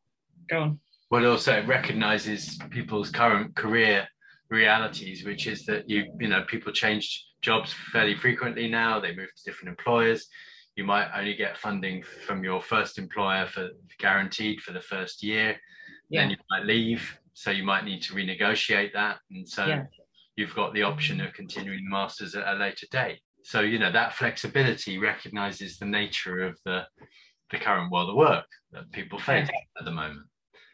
go 0.48 0.60
on. 0.60 0.80
Well, 1.10 1.26
also 1.26 1.58
it 1.58 1.66
recognizes 1.66 2.58
people's 2.70 3.10
current 3.10 3.54
career 3.56 4.06
realities, 4.48 5.24
which 5.24 5.46
is 5.46 5.64
that 5.66 5.88
you, 5.88 6.12
you 6.20 6.28
know, 6.28 6.42
people 6.42 6.72
change 6.72 7.26
jobs 7.42 7.74
fairly 7.92 8.14
frequently 8.14 8.68
now, 8.68 9.00
they 9.00 9.14
move 9.14 9.28
to 9.34 9.44
different 9.44 9.70
employers 9.70 10.28
you 10.80 10.84
might 10.86 11.10
only 11.14 11.34
get 11.34 11.58
funding 11.58 12.02
from 12.02 12.42
your 12.44 12.62
first 12.62 12.98
employer 12.98 13.46
for 13.46 13.68
guaranteed 13.98 14.62
for 14.62 14.72
the 14.72 14.80
first 14.80 15.22
year. 15.22 15.56
Yeah. 16.08 16.22
Then 16.22 16.30
you 16.30 16.36
might 16.50 16.64
leave, 16.64 17.18
so 17.34 17.50
you 17.50 17.64
might 17.64 17.84
need 17.84 18.02
to 18.04 18.14
renegotiate 18.14 18.94
that, 18.94 19.18
and 19.30 19.46
so 19.48 19.66
yeah. 19.66 19.82
you've 20.36 20.54
got 20.54 20.72
the 20.72 20.82
option 20.82 21.20
of 21.20 21.34
continuing 21.34 21.84
the 21.84 21.90
masters 21.90 22.34
at 22.34 22.48
a 22.48 22.58
later 22.58 22.86
date. 22.90 23.20
So 23.42 23.60
you 23.60 23.78
know 23.78 23.92
that 23.92 24.14
flexibility 24.14 24.96
recognizes 24.96 25.76
the 25.76 25.84
nature 25.86 26.40
of 26.40 26.58
the 26.64 26.86
the 27.50 27.58
current 27.58 27.92
world 27.92 28.10
of 28.10 28.16
work 28.16 28.46
that 28.72 28.90
people 28.92 29.18
face 29.18 29.48
yeah. 29.52 29.60
at 29.78 29.84
the 29.84 29.90
moment. 29.90 30.26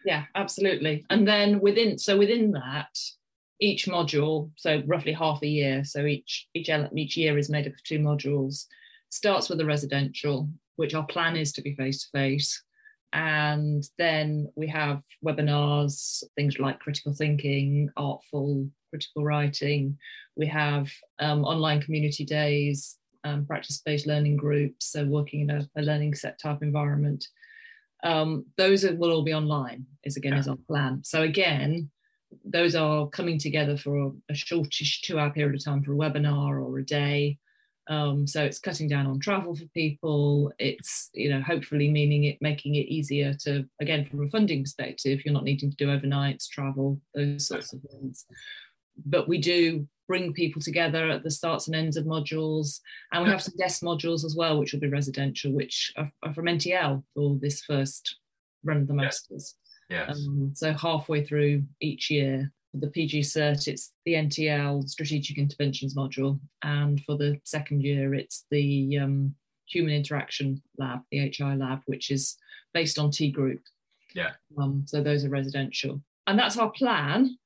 Yeah, 0.06 0.24
absolutely. 0.36 1.04
And 1.10 1.26
then 1.26 1.60
within 1.60 1.98
so 1.98 2.16
within 2.16 2.52
that, 2.52 2.96
each 3.60 3.86
module, 3.86 4.52
so 4.56 4.82
roughly 4.86 5.12
half 5.12 5.42
a 5.42 5.48
year, 5.48 5.84
so 5.84 6.06
each 6.06 6.46
each 6.54 6.70
each 6.94 7.16
year 7.16 7.36
is 7.36 7.50
made 7.50 7.66
up 7.66 7.72
of 7.74 7.82
two 7.82 7.98
modules 7.98 8.66
starts 9.10 9.48
with 9.48 9.58
the 9.58 9.66
residential, 9.66 10.48
which 10.76 10.94
our 10.94 11.06
plan 11.06 11.36
is 11.36 11.52
to 11.54 11.62
be 11.62 11.74
face 11.74 12.04
to 12.04 12.08
face. 12.18 12.62
And 13.12 13.82
then 13.98 14.52
we 14.56 14.68
have 14.68 15.02
webinars, 15.24 16.22
things 16.36 16.60
like 16.60 16.78
critical 16.80 17.12
thinking, 17.12 17.90
artful 17.96 18.68
critical 18.90 19.24
writing. 19.24 19.98
We 20.36 20.46
have 20.46 20.88
um, 21.18 21.44
online 21.44 21.82
community 21.82 22.24
days, 22.24 22.98
um, 23.24 23.44
practice 23.46 23.82
based 23.84 24.06
learning 24.06 24.36
groups, 24.36 24.86
so 24.92 25.04
working 25.04 25.40
in 25.40 25.50
a, 25.50 25.68
a 25.76 25.82
learning 25.82 26.14
set 26.14 26.38
type 26.40 26.62
environment. 26.62 27.26
Um, 28.02 28.46
those 28.56 28.84
are, 28.84 28.94
will 28.94 29.12
all 29.12 29.24
be 29.24 29.34
online, 29.34 29.86
is 30.04 30.16
again, 30.16 30.32
yeah. 30.32 30.40
is 30.40 30.48
our 30.48 30.56
plan. 30.68 31.02
So, 31.04 31.22
again, 31.22 31.90
those 32.44 32.74
are 32.74 33.08
coming 33.08 33.38
together 33.38 33.76
for 33.76 33.96
a, 33.98 34.10
a 34.30 34.34
shortish 34.34 35.02
two 35.02 35.18
hour 35.18 35.30
period 35.30 35.56
of 35.56 35.64
time 35.64 35.82
for 35.82 35.92
a 35.92 35.96
webinar 35.96 36.62
or 36.62 36.78
a 36.78 36.84
day 36.84 37.38
um, 37.88 38.26
so 38.26 38.42
it's 38.42 38.58
cutting 38.58 38.88
down 38.88 39.06
on 39.06 39.20
travel 39.20 39.54
for 39.54 39.66
people. 39.66 40.52
It's 40.58 41.10
you 41.14 41.30
know 41.30 41.40
hopefully 41.40 41.88
meaning 41.88 42.24
it 42.24 42.38
making 42.40 42.74
it 42.74 42.88
easier 42.88 43.34
to 43.44 43.64
again 43.80 44.06
from 44.06 44.24
a 44.24 44.28
funding 44.28 44.64
perspective. 44.64 45.20
You're 45.24 45.34
not 45.34 45.44
needing 45.44 45.70
to 45.70 45.76
do 45.76 45.86
overnights, 45.86 46.48
travel, 46.48 47.00
those 47.14 47.46
sorts 47.46 47.72
of 47.72 47.80
things. 47.82 48.26
But 49.04 49.28
we 49.28 49.38
do 49.38 49.86
bring 50.08 50.32
people 50.32 50.62
together 50.62 51.10
at 51.10 51.22
the 51.22 51.30
starts 51.30 51.66
and 51.66 51.76
ends 51.76 51.96
of 51.96 52.04
modules, 52.04 52.80
and 53.12 53.24
we 53.24 53.30
have 53.30 53.42
some 53.42 53.54
guest 53.58 53.82
modules 53.82 54.24
as 54.24 54.34
well, 54.36 54.58
which 54.58 54.72
will 54.72 54.80
be 54.80 54.88
residential, 54.88 55.52
which 55.52 55.92
are, 55.96 56.10
are 56.22 56.34
from 56.34 56.46
NTL 56.46 57.02
for 57.12 57.36
this 57.40 57.62
first 57.62 58.16
run 58.64 58.78
of 58.78 58.86
the 58.86 58.94
masters. 58.94 59.54
Yes. 59.90 60.10
Um, 60.26 60.52
so 60.54 60.72
halfway 60.72 61.24
through 61.24 61.64
each 61.80 62.10
year, 62.10 62.52
for 62.72 62.78
the 62.78 62.88
PG 62.88 63.20
Cert, 63.20 63.68
it's 63.68 63.92
the 64.04 64.14
NTL 64.14 64.88
Strategic 64.88 65.38
Interventions 65.38 65.94
module, 65.94 66.38
and 66.62 67.00
for 67.04 67.16
the 67.16 67.38
second 67.44 67.82
year, 67.82 68.14
it's 68.14 68.44
the 68.50 68.98
um, 68.98 69.34
Human 69.68 69.94
Interaction 69.94 70.62
Lab, 70.78 71.00
the 71.10 71.32
HI 71.36 71.54
Lab, 71.54 71.80
which 71.86 72.10
is 72.10 72.36
based 72.74 72.98
on 72.98 73.10
T 73.10 73.30
Group. 73.30 73.60
Yeah. 74.14 74.32
Um, 74.58 74.84
so 74.86 75.02
those 75.02 75.24
are 75.24 75.30
residential, 75.30 76.00
and 76.26 76.38
that's 76.38 76.56
our 76.56 76.70
plan. 76.70 77.36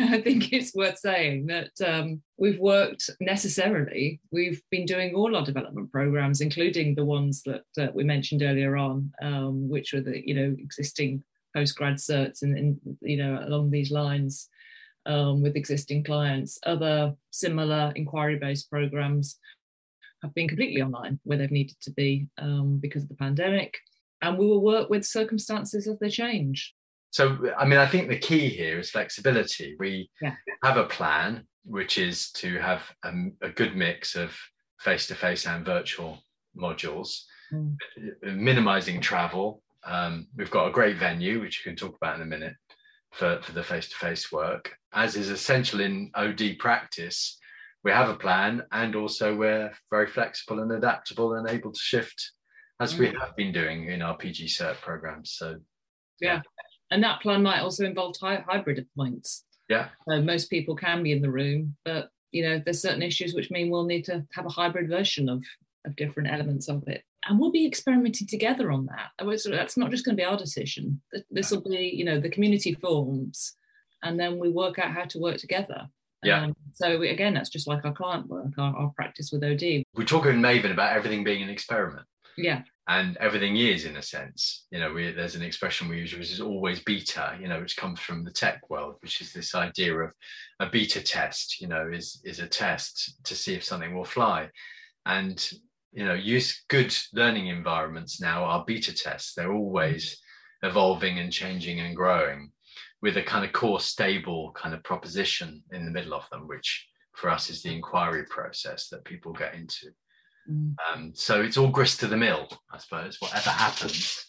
I 0.08 0.20
think 0.22 0.52
it's 0.52 0.74
worth 0.74 0.98
saying 0.98 1.46
that 1.46 1.72
um, 1.86 2.22
we've 2.38 2.58
worked 2.58 3.10
necessarily. 3.20 4.20
We've 4.30 4.62
been 4.70 4.86
doing 4.86 5.14
all 5.14 5.36
our 5.36 5.44
development 5.44 5.92
programs, 5.92 6.40
including 6.40 6.94
the 6.94 7.04
ones 7.04 7.42
that 7.42 7.64
uh, 7.78 7.88
we 7.92 8.02
mentioned 8.04 8.42
earlier 8.42 8.78
on, 8.78 9.12
um, 9.20 9.68
which 9.68 9.92
are 9.92 10.00
the 10.00 10.26
you 10.26 10.34
know 10.34 10.56
existing 10.58 11.22
postgrad 11.54 11.96
certs 11.96 12.42
and, 12.42 12.56
and 12.56 12.80
you 13.02 13.18
know 13.18 13.44
along 13.46 13.70
these 13.70 13.90
lines 13.90 14.48
um, 15.04 15.42
with 15.42 15.54
existing 15.56 16.02
clients. 16.04 16.58
Other 16.64 17.14
similar 17.30 17.92
inquiry 17.94 18.36
based 18.36 18.70
programs 18.70 19.38
have 20.22 20.32
been 20.34 20.48
completely 20.48 20.80
online 20.80 21.20
where 21.24 21.36
they've 21.36 21.50
needed 21.50 21.76
to 21.82 21.90
be 21.90 22.26
um, 22.38 22.78
because 22.78 23.02
of 23.02 23.10
the 23.10 23.16
pandemic. 23.16 23.76
And 24.22 24.38
we 24.38 24.46
will 24.46 24.62
work 24.62 24.88
with 24.88 25.04
circumstances 25.04 25.86
as 25.86 25.98
they 25.98 26.10
change. 26.10 26.74
So, 27.10 27.38
I 27.58 27.66
mean, 27.66 27.78
I 27.78 27.86
think 27.86 28.08
the 28.08 28.18
key 28.18 28.48
here 28.48 28.78
is 28.78 28.90
flexibility. 28.90 29.76
We 29.78 30.10
yeah. 30.22 30.34
have 30.62 30.76
a 30.76 30.84
plan, 30.84 31.44
which 31.64 31.98
is 31.98 32.30
to 32.32 32.58
have 32.58 32.82
a, 33.04 33.12
a 33.42 33.50
good 33.50 33.76
mix 33.76 34.14
of 34.14 34.36
face 34.80 35.06
to 35.08 35.14
face 35.14 35.46
and 35.46 35.64
virtual 35.64 36.22
modules, 36.56 37.22
mm. 37.52 37.76
minimizing 38.22 39.00
travel. 39.00 39.62
Um, 39.84 40.28
we've 40.36 40.50
got 40.50 40.68
a 40.68 40.72
great 40.72 40.98
venue, 40.98 41.40
which 41.40 41.58
you 41.58 41.70
can 41.70 41.76
talk 41.76 41.96
about 41.96 42.16
in 42.16 42.22
a 42.22 42.26
minute 42.26 42.54
for, 43.12 43.40
for 43.42 43.52
the 43.52 43.62
face-to-face 43.62 44.30
work, 44.30 44.72
as 44.92 45.16
is 45.16 45.30
essential 45.30 45.80
in 45.80 46.10
OD 46.14 46.58
practice. 46.58 47.38
We 47.82 47.90
have 47.90 48.08
a 48.08 48.14
plan 48.14 48.62
and 48.72 48.94
also 48.94 49.34
we're 49.34 49.72
very 49.90 50.06
flexible 50.06 50.60
and 50.60 50.70
adaptable 50.72 51.34
and 51.34 51.48
able 51.48 51.72
to 51.72 51.80
shift 51.80 52.32
as 52.78 52.96
we 52.96 53.08
mm. 53.08 53.20
have 53.20 53.34
been 53.36 53.52
doing 53.52 53.88
in 53.88 54.02
our 54.02 54.16
PG 54.16 54.46
cert 54.46 54.76
programs. 54.80 55.32
So 55.32 55.56
yeah. 56.20 56.34
yeah. 56.34 56.40
And 56.90 57.02
that 57.02 57.20
plan 57.20 57.42
might 57.42 57.60
also 57.60 57.84
involve 57.84 58.16
hy- 58.20 58.44
hybrid 58.46 58.86
points. 58.96 59.44
Yeah. 59.68 59.88
So 60.08 60.20
most 60.20 60.50
people 60.50 60.74
can 60.74 61.02
be 61.02 61.12
in 61.12 61.22
the 61.22 61.30
room, 61.30 61.76
but 61.84 62.10
you 62.32 62.42
know, 62.42 62.60
there's 62.64 62.82
certain 62.82 63.02
issues 63.02 63.34
which 63.34 63.50
mean 63.50 63.70
we'll 63.70 63.84
need 63.84 64.04
to 64.04 64.24
have 64.34 64.46
a 64.46 64.50
hybrid 64.50 64.88
version 64.88 65.28
of 65.28 65.44
of 65.86 65.96
different 65.96 66.30
elements 66.30 66.68
of 66.68 66.86
it 66.88 67.02
and 67.26 67.38
we'll 67.38 67.50
be 67.50 67.66
experimenting 67.66 68.26
together 68.26 68.70
on 68.70 68.86
that. 68.86 69.10
That's 69.18 69.76
not 69.76 69.90
just 69.90 70.04
going 70.04 70.16
to 70.16 70.20
be 70.20 70.24
our 70.24 70.36
decision. 70.36 71.00
This 71.30 71.50
will 71.50 71.60
be, 71.60 71.92
you 71.94 72.04
know, 72.04 72.18
the 72.18 72.30
community 72.30 72.74
forms, 72.74 73.54
and 74.02 74.18
then 74.18 74.38
we 74.38 74.50
work 74.50 74.78
out 74.78 74.92
how 74.92 75.04
to 75.04 75.18
work 75.18 75.36
together. 75.36 75.88
Yeah. 76.22 76.44
Um, 76.44 76.56
so 76.74 77.00
again, 77.00 77.34
that's 77.34 77.48
just 77.48 77.66
like 77.66 77.84
our 77.84 77.92
client 77.92 78.28
work, 78.28 78.52
our, 78.58 78.76
our 78.76 78.92
practice 78.94 79.30
with 79.32 79.42
OD. 79.42 79.84
We 79.94 80.04
talk 80.04 80.26
in 80.26 80.40
Mayvin 80.40 80.72
about 80.72 80.94
everything 80.94 81.24
being 81.24 81.42
an 81.42 81.48
experiment. 81.48 82.06
Yeah. 82.36 82.62
And 82.88 83.16
everything 83.18 83.56
is, 83.56 83.84
in 83.84 83.96
a 83.96 84.02
sense, 84.02 84.66
you 84.70 84.80
know, 84.80 84.92
we, 84.92 85.12
there's 85.12 85.36
an 85.36 85.42
expression 85.42 85.88
we 85.88 85.98
use 85.98 86.12
which 86.12 86.32
is 86.32 86.40
always 86.40 86.80
beta, 86.80 87.38
you 87.40 87.46
know, 87.46 87.60
which 87.60 87.76
comes 87.76 88.00
from 88.00 88.24
the 88.24 88.32
tech 88.32 88.68
world, 88.68 88.96
which 89.00 89.20
is 89.20 89.32
this 89.32 89.54
idea 89.54 89.94
of 89.96 90.12
a 90.58 90.66
beta 90.66 91.00
test, 91.00 91.60
you 91.60 91.68
know, 91.68 91.88
is 91.88 92.20
is 92.24 92.40
a 92.40 92.48
test 92.48 93.24
to 93.24 93.36
see 93.36 93.54
if 93.54 93.62
something 93.62 93.94
will 93.94 94.04
fly. 94.04 94.48
And 95.06 95.48
you 95.92 96.04
know, 96.04 96.14
use 96.14 96.64
good 96.68 96.96
learning 97.12 97.48
environments 97.48 98.20
now 98.20 98.44
are 98.44 98.64
beta 98.66 98.94
tests. 98.94 99.34
They're 99.34 99.52
always 99.52 100.20
evolving 100.62 101.18
and 101.18 101.32
changing 101.32 101.80
and 101.80 101.96
growing 101.96 102.50
with 103.02 103.16
a 103.16 103.22
kind 103.22 103.44
of 103.44 103.52
core 103.52 103.80
stable 103.80 104.52
kind 104.52 104.74
of 104.74 104.82
proposition 104.84 105.62
in 105.72 105.84
the 105.84 105.90
middle 105.90 106.14
of 106.14 106.28
them, 106.30 106.46
which 106.46 106.86
for 107.14 107.30
us 107.30 107.50
is 107.50 107.62
the 107.62 107.72
inquiry 107.72 108.24
process 108.24 108.88
that 108.88 109.04
people 109.04 109.32
get 109.32 109.54
into. 109.54 109.90
Mm. 110.50 110.74
Um, 110.92 111.12
so 111.14 111.40
it's 111.40 111.56
all 111.56 111.68
grist 111.68 112.00
to 112.00 112.06
the 112.06 112.16
mill, 112.16 112.48
I 112.72 112.78
suppose. 112.78 113.16
Whatever 113.20 113.50
happens 113.50 114.26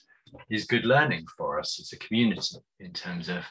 is 0.49 0.65
good 0.65 0.85
learning 0.85 1.25
for 1.37 1.59
us 1.59 1.79
as 1.79 1.91
a 1.93 2.05
community 2.05 2.57
in 2.79 2.93
terms 2.93 3.29
of 3.29 3.43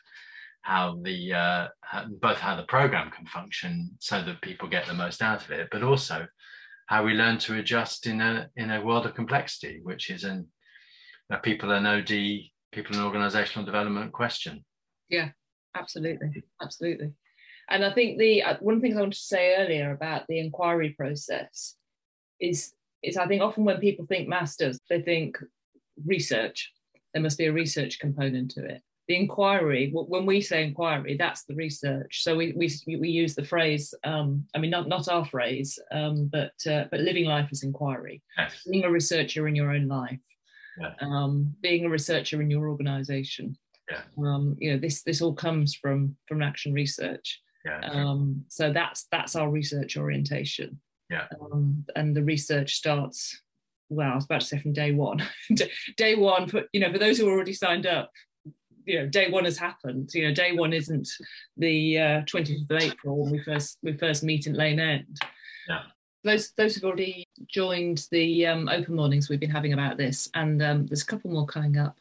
how 0.62 0.98
the 1.02 1.32
uh, 1.32 1.68
how, 1.80 2.06
both 2.20 2.38
how 2.38 2.54
the 2.56 2.64
program 2.64 3.10
can 3.10 3.26
function 3.26 3.90
so 3.98 4.22
that 4.22 4.42
people 4.42 4.68
get 4.68 4.86
the 4.86 4.94
most 4.94 5.22
out 5.22 5.44
of 5.44 5.50
it, 5.50 5.68
but 5.70 5.82
also 5.82 6.26
how 6.86 7.04
we 7.04 7.12
learn 7.12 7.38
to 7.38 7.58
adjust 7.58 8.06
in 8.06 8.20
a 8.20 8.48
in 8.56 8.70
a 8.70 8.84
world 8.84 9.06
of 9.06 9.14
complexity, 9.14 9.80
which 9.82 10.10
is 10.10 10.24
an 10.24 10.46
a 11.30 11.38
people 11.38 11.70
and 11.70 11.86
OD, 11.86 12.10
people 12.72 12.96
and 12.96 13.04
organizational 13.04 13.64
development 13.64 14.12
question. 14.12 14.64
Yeah, 15.08 15.30
absolutely, 15.76 16.42
absolutely. 16.62 17.12
And 17.68 17.84
I 17.84 17.92
think 17.92 18.18
the 18.18 18.42
uh, 18.42 18.56
one 18.60 18.74
of 18.74 18.80
the 18.80 18.86
things 18.86 18.96
I 18.96 19.00
wanted 19.00 19.14
to 19.14 19.20
say 19.20 19.56
earlier 19.56 19.92
about 19.92 20.24
the 20.28 20.40
inquiry 20.40 20.90
process 20.90 21.76
is 22.40 22.72
is 23.02 23.16
I 23.16 23.26
think 23.26 23.42
often 23.42 23.64
when 23.64 23.78
people 23.78 24.06
think 24.06 24.28
masters, 24.28 24.78
they 24.88 25.00
think 25.00 25.38
research. 26.04 26.72
There 27.12 27.22
must 27.22 27.38
be 27.38 27.46
a 27.46 27.52
research 27.52 27.98
component 27.98 28.52
to 28.52 28.64
it. 28.64 28.82
The 29.08 29.16
inquiry, 29.16 29.90
when 29.92 30.24
we 30.24 30.40
say 30.40 30.62
inquiry, 30.62 31.16
that's 31.16 31.44
the 31.44 31.56
research. 31.56 32.22
So 32.22 32.36
we 32.36 32.52
we, 32.52 32.70
we 32.86 33.08
use 33.08 33.34
the 33.34 33.44
phrase. 33.44 33.92
Um, 34.04 34.46
I 34.54 34.58
mean, 34.58 34.70
not 34.70 34.86
not 34.86 35.08
our 35.08 35.24
phrase, 35.24 35.78
um, 35.90 36.30
but 36.30 36.52
uh, 36.70 36.84
but 36.90 37.00
living 37.00 37.24
life 37.24 37.48
as 37.50 37.64
inquiry. 37.64 38.22
Yes. 38.38 38.62
Being 38.70 38.84
a 38.84 38.90
researcher 38.90 39.48
in 39.48 39.56
your 39.56 39.72
own 39.72 39.88
life, 39.88 40.20
yeah. 40.80 40.92
um, 41.00 41.54
being 41.60 41.84
a 41.86 41.90
researcher 41.90 42.40
in 42.40 42.50
your 42.50 42.68
organisation. 42.68 43.56
Yeah. 43.90 44.02
Um, 44.18 44.56
you 44.60 44.72
know, 44.72 44.78
this 44.78 45.02
this 45.02 45.20
all 45.20 45.34
comes 45.34 45.74
from 45.74 46.16
from 46.28 46.42
action 46.42 46.72
research. 46.72 47.40
Yeah. 47.64 47.80
Um, 47.80 48.44
so 48.48 48.72
that's 48.72 49.06
that's 49.10 49.34
our 49.34 49.50
research 49.50 49.96
orientation. 49.96 50.80
Yeah. 51.10 51.26
Um, 51.40 51.84
and 51.96 52.16
the 52.16 52.22
research 52.22 52.76
starts. 52.76 53.40
Well, 53.88 54.12
I 54.12 54.14
was 54.14 54.24
about 54.24 54.42
to 54.42 54.46
say 54.46 54.58
from 54.58 54.72
day 54.72 54.92
one. 54.92 55.22
day 55.96 56.14
one, 56.14 56.48
for 56.48 56.62
you 56.72 56.80
know, 56.80 56.92
for 56.92 56.98
those 56.98 57.18
who 57.18 57.28
already 57.28 57.52
signed 57.52 57.86
up, 57.86 58.10
you 58.86 59.00
know, 59.00 59.06
day 59.06 59.28
one 59.28 59.44
has 59.44 59.58
happened. 59.58 60.10
You 60.14 60.28
know, 60.28 60.34
day 60.34 60.52
one 60.52 60.72
isn't 60.72 61.08
the 61.56 61.98
uh, 61.98 62.22
of 62.22 62.82
April 62.82 63.16
when 63.18 63.32
we 63.32 63.42
first 63.42 63.78
we 63.82 63.92
first 63.94 64.22
meet 64.22 64.46
in 64.46 64.54
Lane 64.54 64.78
End. 64.80 65.18
Yeah. 65.68 65.82
Those 66.22 66.52
those 66.52 66.74
who've 66.74 66.84
already 66.84 67.26
joined 67.48 68.06
the 68.10 68.46
um, 68.46 68.68
open 68.68 68.94
mornings 68.94 69.28
we've 69.28 69.40
been 69.40 69.50
having 69.50 69.72
about 69.72 69.96
this, 69.96 70.30
and 70.34 70.62
um, 70.62 70.86
there's 70.86 71.02
a 71.02 71.06
couple 71.06 71.30
more 71.30 71.46
coming 71.46 71.76
up. 71.76 71.96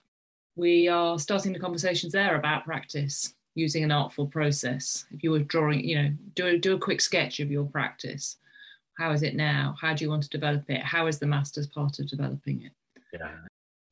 We 0.56 0.88
are 0.88 1.18
starting 1.18 1.54
the 1.54 1.60
conversations 1.60 2.12
there 2.12 2.36
about 2.36 2.66
practice 2.66 3.34
using 3.56 3.84
an 3.84 3.92
artful 3.92 4.28
process. 4.28 5.06
If 5.12 5.24
you 5.24 5.32
were 5.32 5.40
drawing, 5.40 5.88
you 5.88 6.02
know, 6.02 6.14
do 6.36 6.58
do 6.60 6.76
a 6.76 6.80
quick 6.80 7.02
sketch 7.02 7.40
of 7.40 7.50
your 7.50 7.66
practice. 7.66 8.38
How 9.00 9.12
is 9.12 9.24
it 9.24 9.34
now? 9.34 9.76
How 9.80 9.94
do 9.94 10.04
you 10.04 10.10
want 10.10 10.24
to 10.24 10.30
develop 10.30 10.70
it? 10.70 10.82
How 10.82 11.08
is 11.08 11.20
the 11.20 11.26
master's 11.26 11.68
part 11.68 12.00
of 12.00 12.10
developing 12.10 12.64
it? 12.64 12.74
Yeah. 13.14 13.32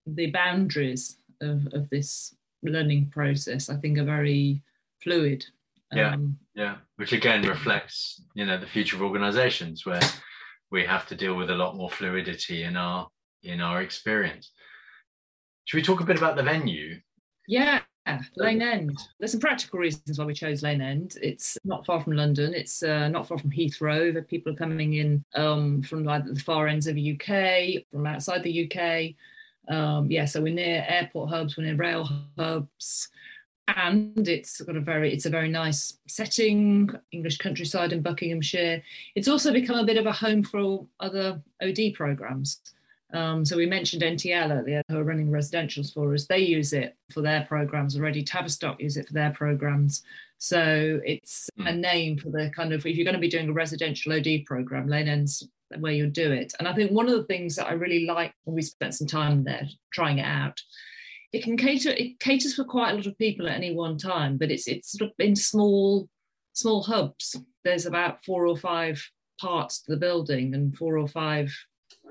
The 0.06 0.32
boundaries 0.32 1.18
of, 1.42 1.66
of 1.72 1.90
this 1.90 2.36
learning 2.62 3.10
process, 3.10 3.70
I 3.70 3.78
think, 3.78 3.98
are 3.98 4.04
very 4.04 4.62
fluid. 5.02 5.46
Yeah, 5.94 6.14
um, 6.14 6.38
yeah, 6.56 6.76
which 6.98 7.14
again 7.14 7.48
reflects, 7.48 8.22
you 8.34 8.46
know, 8.46 8.58
the 8.58 8.68
future 8.68 8.98
of 8.98 9.02
organisations 9.02 9.86
where 9.86 10.02
we 10.72 10.84
have 10.84 11.08
to 11.08 11.16
deal 11.16 11.36
with 11.36 11.50
a 11.50 11.56
lot 11.56 11.78
more 11.78 11.90
fluidity 11.90 12.64
in 12.64 12.76
our 12.76 13.08
in 13.44 13.62
our 13.62 13.82
experience. 13.82 14.52
Should 15.64 15.78
we 15.78 15.84
talk 15.84 16.02
a 16.02 16.06
bit 16.06 16.18
about 16.18 16.36
the 16.36 16.44
venue? 16.44 17.00
Yeah, 17.48 17.80
Lane 18.36 18.62
End. 18.62 18.98
There's 19.20 19.32
some 19.32 19.42
practical 19.42 19.80
reasons 19.80 20.20
why 20.20 20.26
we 20.26 20.34
chose 20.34 20.64
Lane 20.64 20.82
End. 20.82 21.16
It's 21.22 21.58
not 21.64 21.86
far 21.86 22.02
from 22.02 22.14
London. 22.14 22.54
It's 22.54 22.84
uh, 22.84 23.08
not 23.10 23.28
far 23.28 23.38
from 23.38 23.52
Heathrow. 23.52 24.14
The 24.14 24.22
people 24.22 24.54
are 24.54 24.58
coming 24.58 24.94
in 24.94 25.24
um, 25.36 25.82
from 25.82 26.04
like 26.04 26.26
the 26.26 26.40
far 26.40 26.68
ends 26.68 26.88
of 26.88 26.96
the 26.96 27.14
UK, 27.14 27.84
from 27.92 28.06
outside 28.06 28.44
the 28.44 28.72
UK. 28.72 29.16
Um, 29.74 30.10
yeah, 30.10 30.26
so 30.26 30.42
we're 30.42 30.54
near 30.54 30.86
airport 30.88 31.30
hubs, 31.30 31.58
we're 31.58 31.66
near 31.66 31.76
rail 31.76 32.10
hubs, 32.38 33.10
and 33.76 34.28
it's 34.28 34.62
got 34.62 34.78
a 34.78 34.82
very 34.82 35.14
it's 35.14 35.26
a 35.26 35.30
very 35.30 35.50
nice 35.50 35.98
setting, 36.08 36.90
English 37.12 37.38
countryside 37.38 37.92
in 37.92 38.02
Buckinghamshire. 38.02 38.82
It's 39.16 39.28
also 39.28 39.52
become 39.52 39.78
a 39.78 39.86
bit 39.86 39.98
of 39.98 40.06
a 40.06 40.12
home 40.14 40.44
for 40.44 40.60
all 40.60 40.90
other 41.00 41.42
OD 41.62 41.94
programs. 41.96 42.62
Um, 43.14 43.46
so 43.46 43.56
we 43.56 43.66
mentioned 43.66 44.02
NTL 44.02 44.62
earlier, 44.62 44.82
who 44.90 44.98
are 44.98 45.04
running 45.04 45.30
residentials 45.30 45.94
for 45.94 46.14
us. 46.14 46.26
They 46.26 46.40
use 46.40 46.74
it 46.74 46.96
for 47.12 47.22
their 47.22 47.44
programs 47.44 47.96
already. 47.96 48.24
Tavistock 48.24 48.82
use 48.82 48.98
it 48.98 49.08
for 49.08 49.14
their 49.14 49.32
programs. 49.32 50.04
So 50.40 51.00
it's 51.06 51.50
a 51.60 51.72
hmm. 51.72 51.82
name 51.82 52.18
for 52.18 52.30
the 52.30 52.52
kind 52.56 52.74
of 52.74 52.86
if 52.86 52.96
you're 52.96 53.06
going 53.06 53.16
to 53.16 53.20
be 53.20 53.30
doing 53.30 53.50
a 53.50 53.54
residential 53.54 54.14
OD 54.14 54.46
program, 54.46 54.88
Lane 54.88 55.08
End's 55.08 55.48
where 55.80 55.92
you 55.92 56.08
do 56.08 56.32
it. 56.32 56.54
And 56.60 56.68
I 56.68 56.74
think 56.74 56.92
one 56.92 57.08
of 57.08 57.18
the 57.18 57.26
things 57.26 57.56
that 57.56 57.68
I 57.68 57.74
really 57.74 58.06
like 58.06 58.34
when 58.46 58.56
we 58.56 58.62
spent 58.62 58.96
some 58.96 59.08
time 59.08 59.44
there 59.44 59.68
trying 59.92 60.20
it 60.20 60.26
out, 60.26 60.62
it 61.34 61.44
can 61.44 61.58
cater 61.58 61.90
it 61.90 62.20
caters 62.20 62.56
for 62.56 62.64
quite 62.64 62.92
a 62.92 62.96
lot 62.96 63.06
of 63.06 63.18
people 63.18 63.48
at 63.48 63.56
any 63.56 63.74
one 63.74 63.98
time, 63.98 64.38
but 64.38 64.52
it's 64.52 64.68
it's 64.68 64.92
sort 64.92 65.10
of 65.10 65.16
in 65.20 65.36
small 65.36 66.08
small 66.54 66.84
hubs. 66.84 67.36
There's 67.64 67.86
about 67.86 68.24
four 68.24 68.48
or 68.48 68.58
five 68.58 69.04
parts 69.40 69.82
to 69.82 69.92
the 69.92 69.98
building 69.98 70.56
and 70.56 70.76
four 70.76 70.98
or 70.98 71.08
five 71.08 71.54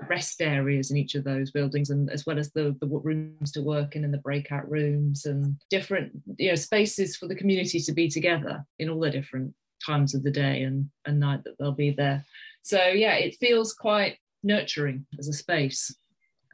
rest 0.09 0.41
areas 0.41 0.91
in 0.91 0.97
each 0.97 1.15
of 1.15 1.23
those 1.23 1.51
buildings 1.51 1.89
and 1.89 2.09
as 2.09 2.25
well 2.25 2.39
as 2.39 2.51
the, 2.51 2.75
the 2.79 2.87
rooms 2.87 3.51
to 3.51 3.61
work 3.61 3.95
in 3.95 4.03
and 4.03 4.13
the 4.13 4.19
breakout 4.19 4.69
rooms 4.69 5.25
and 5.25 5.57
different 5.69 6.11
you 6.37 6.49
know 6.49 6.55
spaces 6.55 7.15
for 7.15 7.27
the 7.27 7.35
community 7.35 7.79
to 7.79 7.91
be 7.91 8.07
together 8.07 8.65
in 8.79 8.89
all 8.89 8.99
the 8.99 9.09
different 9.09 9.53
times 9.85 10.15
of 10.15 10.23
the 10.23 10.31
day 10.31 10.63
and, 10.63 10.89
and 11.05 11.19
night 11.19 11.43
that 11.43 11.55
they'll 11.59 11.71
be 11.71 11.91
there. 11.91 12.23
So 12.61 12.83
yeah 12.87 13.15
it 13.15 13.37
feels 13.39 13.73
quite 13.73 14.17
nurturing 14.43 15.05
as 15.19 15.27
a 15.27 15.33
space 15.33 15.95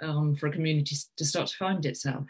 um, 0.02 0.36
for 0.36 0.48
a 0.48 0.52
community 0.52 0.96
to 1.18 1.26
start 1.26 1.48
to 1.48 1.58
find 1.58 1.86
itself. 1.86 2.26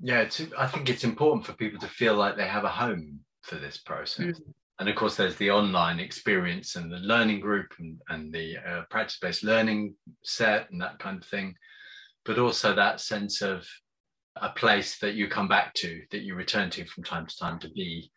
Yeah 0.00 0.20
it's, 0.20 0.42
i 0.58 0.66
think 0.66 0.88
it's 0.88 1.04
important 1.04 1.46
for 1.46 1.52
people 1.54 1.80
to 1.80 1.88
feel 1.88 2.14
like 2.14 2.36
they 2.36 2.46
have 2.46 2.64
a 2.64 2.68
home 2.68 3.20
for 3.42 3.56
this 3.56 3.78
process. 3.78 4.38
Mm 4.40 4.54
and 4.78 4.88
of 4.88 4.96
course 4.96 5.16
there's 5.16 5.36
the 5.36 5.50
online 5.50 5.98
experience 5.98 6.76
and 6.76 6.92
the 6.92 6.98
learning 6.98 7.40
group 7.40 7.72
and, 7.78 7.98
and 8.08 8.32
the 8.32 8.56
uh, 8.58 8.82
practice-based 8.90 9.42
learning 9.42 9.94
set 10.22 10.70
and 10.70 10.80
that 10.80 10.98
kind 10.98 11.18
of 11.18 11.24
thing. 11.26 11.54
But 12.24 12.38
also 12.38 12.74
that 12.74 13.00
sense 13.00 13.40
of 13.40 13.66
a 14.36 14.50
place 14.50 14.98
that 14.98 15.14
you 15.14 15.28
come 15.28 15.48
back 15.48 15.72
to 15.74 16.02
that 16.10 16.22
you 16.22 16.34
return 16.34 16.68
to 16.70 16.84
from 16.84 17.04
time 17.04 17.26
to 17.26 17.36
time 17.38 17.58
to 17.60 17.70
be 17.70 18.10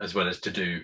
as 0.00 0.14
well 0.14 0.28
as 0.28 0.40
to 0.40 0.50
do. 0.50 0.82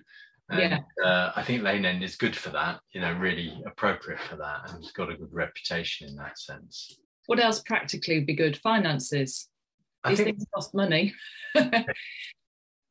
And 0.51 0.61
yeah. 0.61 0.79
uh, 1.03 1.33
i 1.37 1.43
think 1.43 1.62
lane 1.62 1.87
end 1.87 2.05
is 2.05 2.17
good 2.17 2.37
for 2.37 2.51
that 2.51 2.79
you 2.93 3.01
know 3.01 3.14
really 3.14 3.62
appropriate 3.67 4.21
for 4.21 4.37
that 4.37 4.69
and 4.69 4.85
it's 4.85 4.93
got 4.93 5.11
a 5.11 5.17
good 5.17 5.33
reputation 5.33 6.09
in 6.09 6.17
that 6.17 6.38
sense. 6.38 6.99
What 7.27 7.40
else 7.40 7.62
practically 7.62 8.19
would 8.19 8.27
be 8.27 8.35
good? 8.35 8.59
Finances. 8.59 9.49
I 10.03 10.11
these 10.11 10.19
think, 10.19 10.37
things 10.37 10.47
cost 10.55 10.75
money 10.75 11.14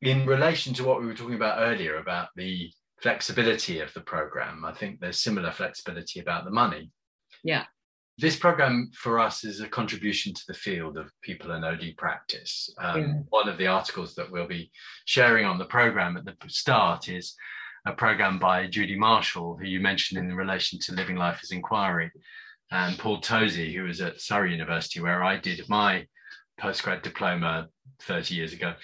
in 0.04 0.26
relation 0.26 0.74
to 0.74 0.84
what 0.84 1.00
we 1.00 1.06
were 1.06 1.14
talking 1.14 1.34
about 1.34 1.60
earlier 1.60 1.96
about 1.96 2.28
the 2.36 2.70
flexibility 3.00 3.80
of 3.80 3.92
the 3.94 4.02
program, 4.02 4.64
I 4.64 4.72
think 4.72 5.00
there's 5.00 5.18
similar 5.18 5.50
flexibility 5.50 6.20
about 6.20 6.44
the 6.44 6.50
money. 6.50 6.90
Yeah. 7.42 7.64
This 8.18 8.36
program 8.36 8.90
for 8.94 9.18
us 9.18 9.44
is 9.44 9.60
a 9.60 9.68
contribution 9.68 10.34
to 10.34 10.42
the 10.46 10.54
field 10.54 10.98
of 10.98 11.10
people 11.22 11.50
and 11.50 11.64
OD 11.64 11.94
practice. 11.96 12.72
Um, 12.78 13.00
yeah. 13.00 13.14
One 13.30 13.48
of 13.48 13.58
the 13.58 13.66
articles 13.66 14.14
that 14.14 14.30
we'll 14.30 14.46
be 14.46 14.70
sharing 15.06 15.46
on 15.46 15.58
the 15.58 15.64
program 15.64 16.16
at 16.16 16.24
the 16.24 16.34
start 16.48 17.08
is 17.08 17.34
a 17.86 17.92
program 17.92 18.38
by 18.38 18.66
Judy 18.66 18.96
Marshall, 18.96 19.56
who 19.56 19.66
you 19.66 19.80
mentioned 19.80 20.18
in 20.18 20.36
relation 20.36 20.78
to 20.80 20.94
Living 20.94 21.16
Life 21.16 21.40
as 21.42 21.50
Inquiry, 21.50 22.10
and 22.70 22.98
Paul 22.98 23.20
Tosey, 23.20 23.74
who 23.74 23.84
was 23.84 24.00
at 24.00 24.20
Surrey 24.20 24.52
University, 24.52 25.00
where 25.00 25.24
I 25.24 25.38
did 25.38 25.66
my 25.68 26.06
postgrad 26.60 27.02
diploma 27.02 27.68
30 28.02 28.34
years 28.34 28.52
ago 28.52 28.74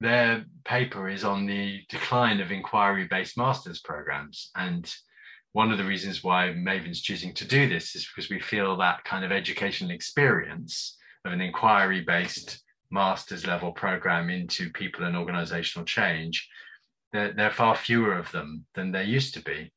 their 0.00 0.44
paper 0.64 1.08
is 1.08 1.24
on 1.24 1.46
the 1.46 1.80
decline 1.88 2.40
of 2.40 2.52
inquiry 2.52 3.06
based 3.08 3.38
master's 3.38 3.80
programs. 3.80 4.50
And 4.56 4.92
one 5.52 5.72
of 5.72 5.78
the 5.78 5.84
reasons 5.84 6.22
why 6.22 6.48
Mayvin's 6.48 7.00
choosing 7.00 7.32
to 7.34 7.46
do 7.46 7.68
this 7.68 7.94
is 7.96 8.06
because 8.06 8.30
we 8.30 8.40
feel 8.40 8.76
that 8.76 9.04
kind 9.04 9.24
of 9.24 9.32
educational 9.32 9.90
experience 9.90 10.98
of 11.24 11.32
an 11.32 11.40
inquiry 11.40 12.02
based 12.02 12.62
master's 12.90 13.46
level 13.46 13.72
program 13.72 14.30
into 14.30 14.70
people 14.70 15.04
and 15.04 15.16
organizational 15.16 15.86
change, 15.86 16.48
there, 17.12 17.32
there, 17.32 17.48
are 17.48 17.52
far 17.52 17.74
fewer 17.74 18.14
of 18.14 18.30
them 18.32 18.66
than 18.74 18.92
there 18.92 19.02
used 19.02 19.34
to 19.34 19.42
be. 19.42 19.72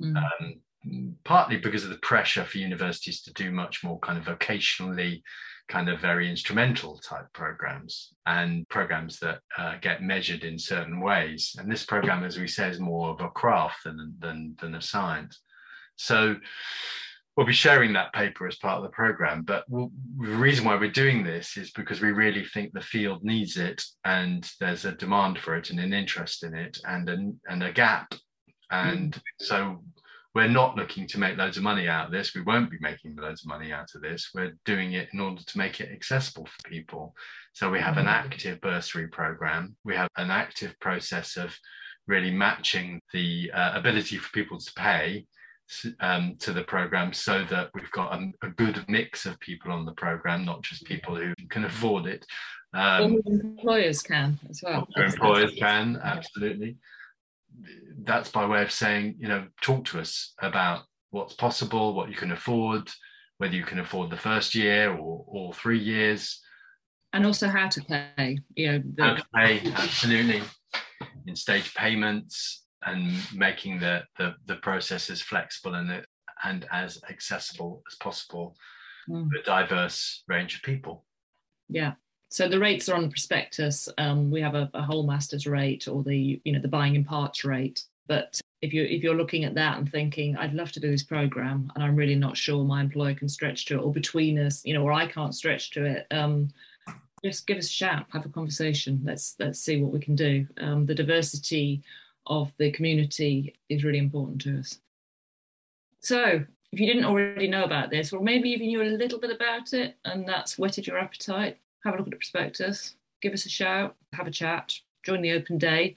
Mm. 0.00 0.16
Um, 0.16 1.14
partly 1.24 1.56
because 1.56 1.84
of 1.84 1.90
the 1.90 1.98
pressure 1.98 2.44
for 2.44 2.58
universities 2.58 3.22
to 3.22 3.32
do 3.32 3.50
much 3.50 3.82
more 3.82 3.98
kind 4.00 4.18
of 4.18 4.38
vocationally 4.38 5.22
kind 5.68 5.88
of 5.88 6.00
very 6.00 6.28
instrumental 6.28 6.98
type 6.98 7.26
programs 7.32 8.12
and 8.26 8.68
programs 8.68 9.18
that 9.18 9.38
uh, 9.56 9.76
get 9.80 10.02
measured 10.02 10.44
in 10.44 10.58
certain 10.58 11.00
ways. 11.00 11.56
And 11.58 11.70
this 11.70 11.84
program, 11.84 12.24
as 12.24 12.38
we 12.38 12.48
say, 12.48 12.68
is 12.68 12.80
more 12.80 13.10
of 13.10 13.20
a 13.20 13.30
craft 13.30 13.84
than, 13.84 14.14
than, 14.18 14.56
than 14.60 14.74
a 14.74 14.82
science. 14.82 15.40
So 15.96 16.36
we'll 17.36 17.46
be 17.46 17.52
sharing 17.52 17.92
that 17.94 18.12
paper 18.12 18.46
as 18.46 18.56
part 18.56 18.76
of 18.76 18.82
the 18.82 18.90
program. 18.90 19.42
But 19.42 19.64
we'll, 19.68 19.90
the 20.18 20.36
reason 20.36 20.64
why 20.64 20.76
we're 20.76 20.90
doing 20.90 21.24
this 21.24 21.56
is 21.56 21.70
because 21.70 22.00
we 22.00 22.12
really 22.12 22.44
think 22.44 22.72
the 22.72 22.80
field 22.80 23.24
needs 23.24 23.56
it 23.56 23.82
and 24.04 24.48
there's 24.60 24.84
a 24.84 24.92
demand 24.92 25.38
for 25.38 25.56
it 25.56 25.70
and 25.70 25.80
an 25.80 25.92
interest 25.92 26.44
in 26.44 26.54
it 26.54 26.78
and, 26.86 27.08
an, 27.08 27.40
and 27.48 27.62
a 27.62 27.72
gap. 27.72 28.14
And 28.70 29.14
mm. 29.14 29.20
so 29.40 29.82
we're 30.34 30.48
not 30.48 30.76
looking 30.76 31.06
to 31.06 31.20
make 31.20 31.36
loads 31.36 31.56
of 31.56 31.62
money 31.62 31.88
out 31.88 32.06
of 32.06 32.12
this. 32.12 32.34
We 32.34 32.42
won't 32.42 32.70
be 32.70 32.78
making 32.80 33.14
loads 33.16 33.42
of 33.44 33.48
money 33.48 33.72
out 33.72 33.94
of 33.94 34.02
this. 34.02 34.30
We're 34.34 34.56
doing 34.64 34.94
it 34.94 35.08
in 35.12 35.20
order 35.20 35.42
to 35.44 35.58
make 35.58 35.80
it 35.80 35.92
accessible 35.92 36.46
for 36.46 36.68
people. 36.68 37.14
So 37.52 37.70
we 37.70 37.78
have 37.78 37.98
an 37.98 38.06
mm-hmm. 38.06 38.32
active 38.32 38.60
bursary 38.60 39.06
program. 39.06 39.76
We 39.84 39.94
have 39.94 40.08
an 40.16 40.32
active 40.32 40.74
process 40.80 41.36
of 41.36 41.56
really 42.08 42.32
matching 42.32 43.00
the 43.12 43.50
uh, 43.54 43.72
ability 43.74 44.18
for 44.18 44.30
people 44.32 44.58
to 44.58 44.72
pay 44.76 45.26
um, 46.00 46.34
to 46.40 46.52
the 46.52 46.64
program 46.64 47.12
so 47.12 47.44
that 47.44 47.70
we've 47.72 47.90
got 47.92 48.12
a, 48.12 48.30
a, 48.42 48.50
good 48.50 48.84
mix 48.86 49.24
of 49.24 49.40
people 49.40 49.72
on 49.72 49.86
the 49.86 49.92
program, 49.92 50.44
not 50.44 50.62
just 50.62 50.84
people 50.84 51.16
who 51.16 51.32
can 51.48 51.64
afford 51.64 52.06
it. 52.06 52.26
Um, 52.74 53.18
employers 53.24 54.02
can 54.02 54.38
as 54.50 54.60
well. 54.62 54.86
Employers 54.96 55.54
can, 55.56 55.98
absolutely 56.02 56.76
that's 58.02 58.30
by 58.30 58.46
way 58.46 58.62
of 58.62 58.72
saying, 58.72 59.16
you 59.18 59.28
know, 59.28 59.46
talk 59.60 59.84
to 59.86 60.00
us 60.00 60.34
about 60.40 60.82
what's 61.10 61.34
possible, 61.34 61.94
what 61.94 62.10
you 62.10 62.16
can 62.16 62.32
afford, 62.32 62.90
whether 63.38 63.54
you 63.54 63.64
can 63.64 63.80
afford 63.80 64.10
the 64.10 64.16
first 64.16 64.54
year 64.54 64.92
or 64.92 65.24
all 65.28 65.52
three 65.52 65.78
years. 65.78 66.40
And 67.12 67.24
also 67.24 67.48
how 67.48 67.68
to 67.68 67.80
pay, 67.82 68.38
you 68.56 68.72
know. 68.72 68.82
The- 68.96 69.04
how 69.04 69.14
to 69.14 69.26
pay, 69.34 69.72
absolutely. 69.72 70.42
In 71.26 71.36
stage 71.36 71.74
payments 71.74 72.64
and 72.84 73.16
making 73.34 73.80
the, 73.80 74.02
the, 74.18 74.34
the 74.46 74.56
process 74.56 75.08
as 75.08 75.22
flexible 75.22 75.74
and, 75.74 76.04
and 76.42 76.66
as 76.70 77.00
accessible 77.08 77.82
as 77.90 77.96
possible 77.96 78.56
mm. 79.08 79.28
for 79.28 79.38
a 79.38 79.42
diverse 79.42 80.22
range 80.28 80.56
of 80.56 80.62
people. 80.62 81.04
Yeah. 81.68 81.94
So 82.34 82.48
the 82.48 82.58
rates 82.58 82.88
are 82.88 82.96
on 82.96 83.02
the 83.02 83.10
prospectus. 83.10 83.88
Um, 83.96 84.28
we 84.28 84.40
have 84.40 84.56
a, 84.56 84.68
a, 84.74 84.82
whole 84.82 85.06
master's 85.06 85.46
rate 85.46 85.86
or 85.86 86.02
the 86.02 86.40
you 86.44 86.52
know 86.52 86.58
the 86.58 86.66
buying 86.66 86.96
in 86.96 87.04
parts 87.04 87.44
rate. 87.44 87.84
But 88.08 88.40
if 88.60 88.72
you 88.72 88.82
if 88.82 89.04
you're 89.04 89.14
looking 89.14 89.44
at 89.44 89.54
that 89.54 89.78
and 89.78 89.88
thinking 89.88 90.36
I'd 90.36 90.52
love 90.52 90.72
to 90.72 90.80
do 90.80 90.90
this 90.90 91.04
program 91.04 91.70
and 91.72 91.84
I'm 91.84 91.94
really 91.94 92.16
not 92.16 92.36
sure 92.36 92.64
my 92.64 92.80
employer 92.80 93.14
can 93.14 93.28
stretch 93.28 93.66
to 93.66 93.76
it 93.76 93.82
or 93.82 93.92
between 93.92 94.36
us 94.40 94.64
you 94.64 94.74
know 94.74 94.82
or 94.82 94.92
I 94.92 95.06
can't 95.06 95.32
stretch 95.32 95.70
to 95.74 95.84
it, 95.84 96.08
um, 96.10 96.48
just 97.24 97.46
give 97.46 97.56
us 97.56 97.66
a 97.66 97.72
shout, 97.72 98.06
have 98.10 98.26
a 98.26 98.30
conversation. 98.30 99.00
Let's 99.04 99.36
let's 99.38 99.60
see 99.60 99.80
what 99.80 99.92
we 99.92 100.00
can 100.00 100.16
do. 100.16 100.44
Um, 100.58 100.86
the 100.86 100.94
diversity 100.96 101.84
of 102.26 102.52
the 102.58 102.72
community 102.72 103.54
is 103.68 103.84
really 103.84 103.98
important 103.98 104.40
to 104.40 104.58
us. 104.58 104.80
So 106.00 106.44
if 106.72 106.80
you 106.80 106.86
didn't 106.88 107.04
already 107.04 107.46
know 107.46 107.62
about 107.62 107.90
this, 107.90 108.12
or 108.12 108.20
maybe 108.20 108.50
even 108.50 108.66
knew 108.66 108.82
a 108.82 108.98
little 108.98 109.20
bit 109.20 109.30
about 109.30 109.72
it 109.72 109.98
and 110.04 110.26
that's 110.26 110.58
whetted 110.58 110.88
your 110.88 110.98
appetite, 110.98 111.58
have 111.84 111.94
a 111.94 111.96
look 111.98 112.06
at 112.06 112.10
the 112.12 112.16
prospectus, 112.16 112.96
give 113.20 113.32
us 113.32 113.46
a 113.46 113.50
shout, 113.50 113.96
have 114.12 114.26
a 114.26 114.30
chat, 114.30 114.74
join 115.04 115.22
the 115.22 115.32
open 115.32 115.58
day. 115.58 115.94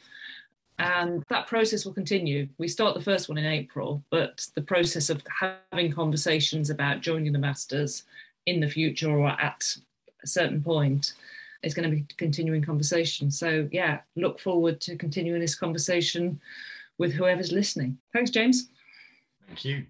And 0.79 1.23
that 1.29 1.47
process 1.47 1.85
will 1.85 1.93
continue. 1.93 2.47
We 2.59 2.67
start 2.67 2.93
the 2.93 3.01
first 3.01 3.29
one 3.29 3.37
in 3.37 3.45
April, 3.45 4.03
but 4.11 4.45
the 4.53 4.61
process 4.61 5.09
of 5.09 5.23
having 5.71 5.91
conversations 5.91 6.69
about 6.69 7.01
joining 7.01 7.33
the 7.33 7.39
Masters 7.39 8.03
in 8.45 8.59
the 8.59 8.69
future 8.69 9.09
or 9.09 9.29
at 9.29 9.75
a 10.23 10.27
certain 10.27 10.61
point 10.61 11.13
is 11.63 11.73
going 11.73 11.89
to 11.89 11.95
be 11.95 12.05
continuing 12.17 12.61
conversation. 12.61 13.31
So, 13.31 13.67
yeah, 13.71 14.01
look 14.15 14.39
forward 14.39 14.79
to 14.81 14.95
continuing 14.95 15.41
this 15.41 15.55
conversation 15.55 16.39
with 16.99 17.11
whoever's 17.11 17.51
listening. 17.51 17.97
Thanks, 18.13 18.29
James. 18.29 18.69
Thank 19.47 19.65
you. 19.65 19.85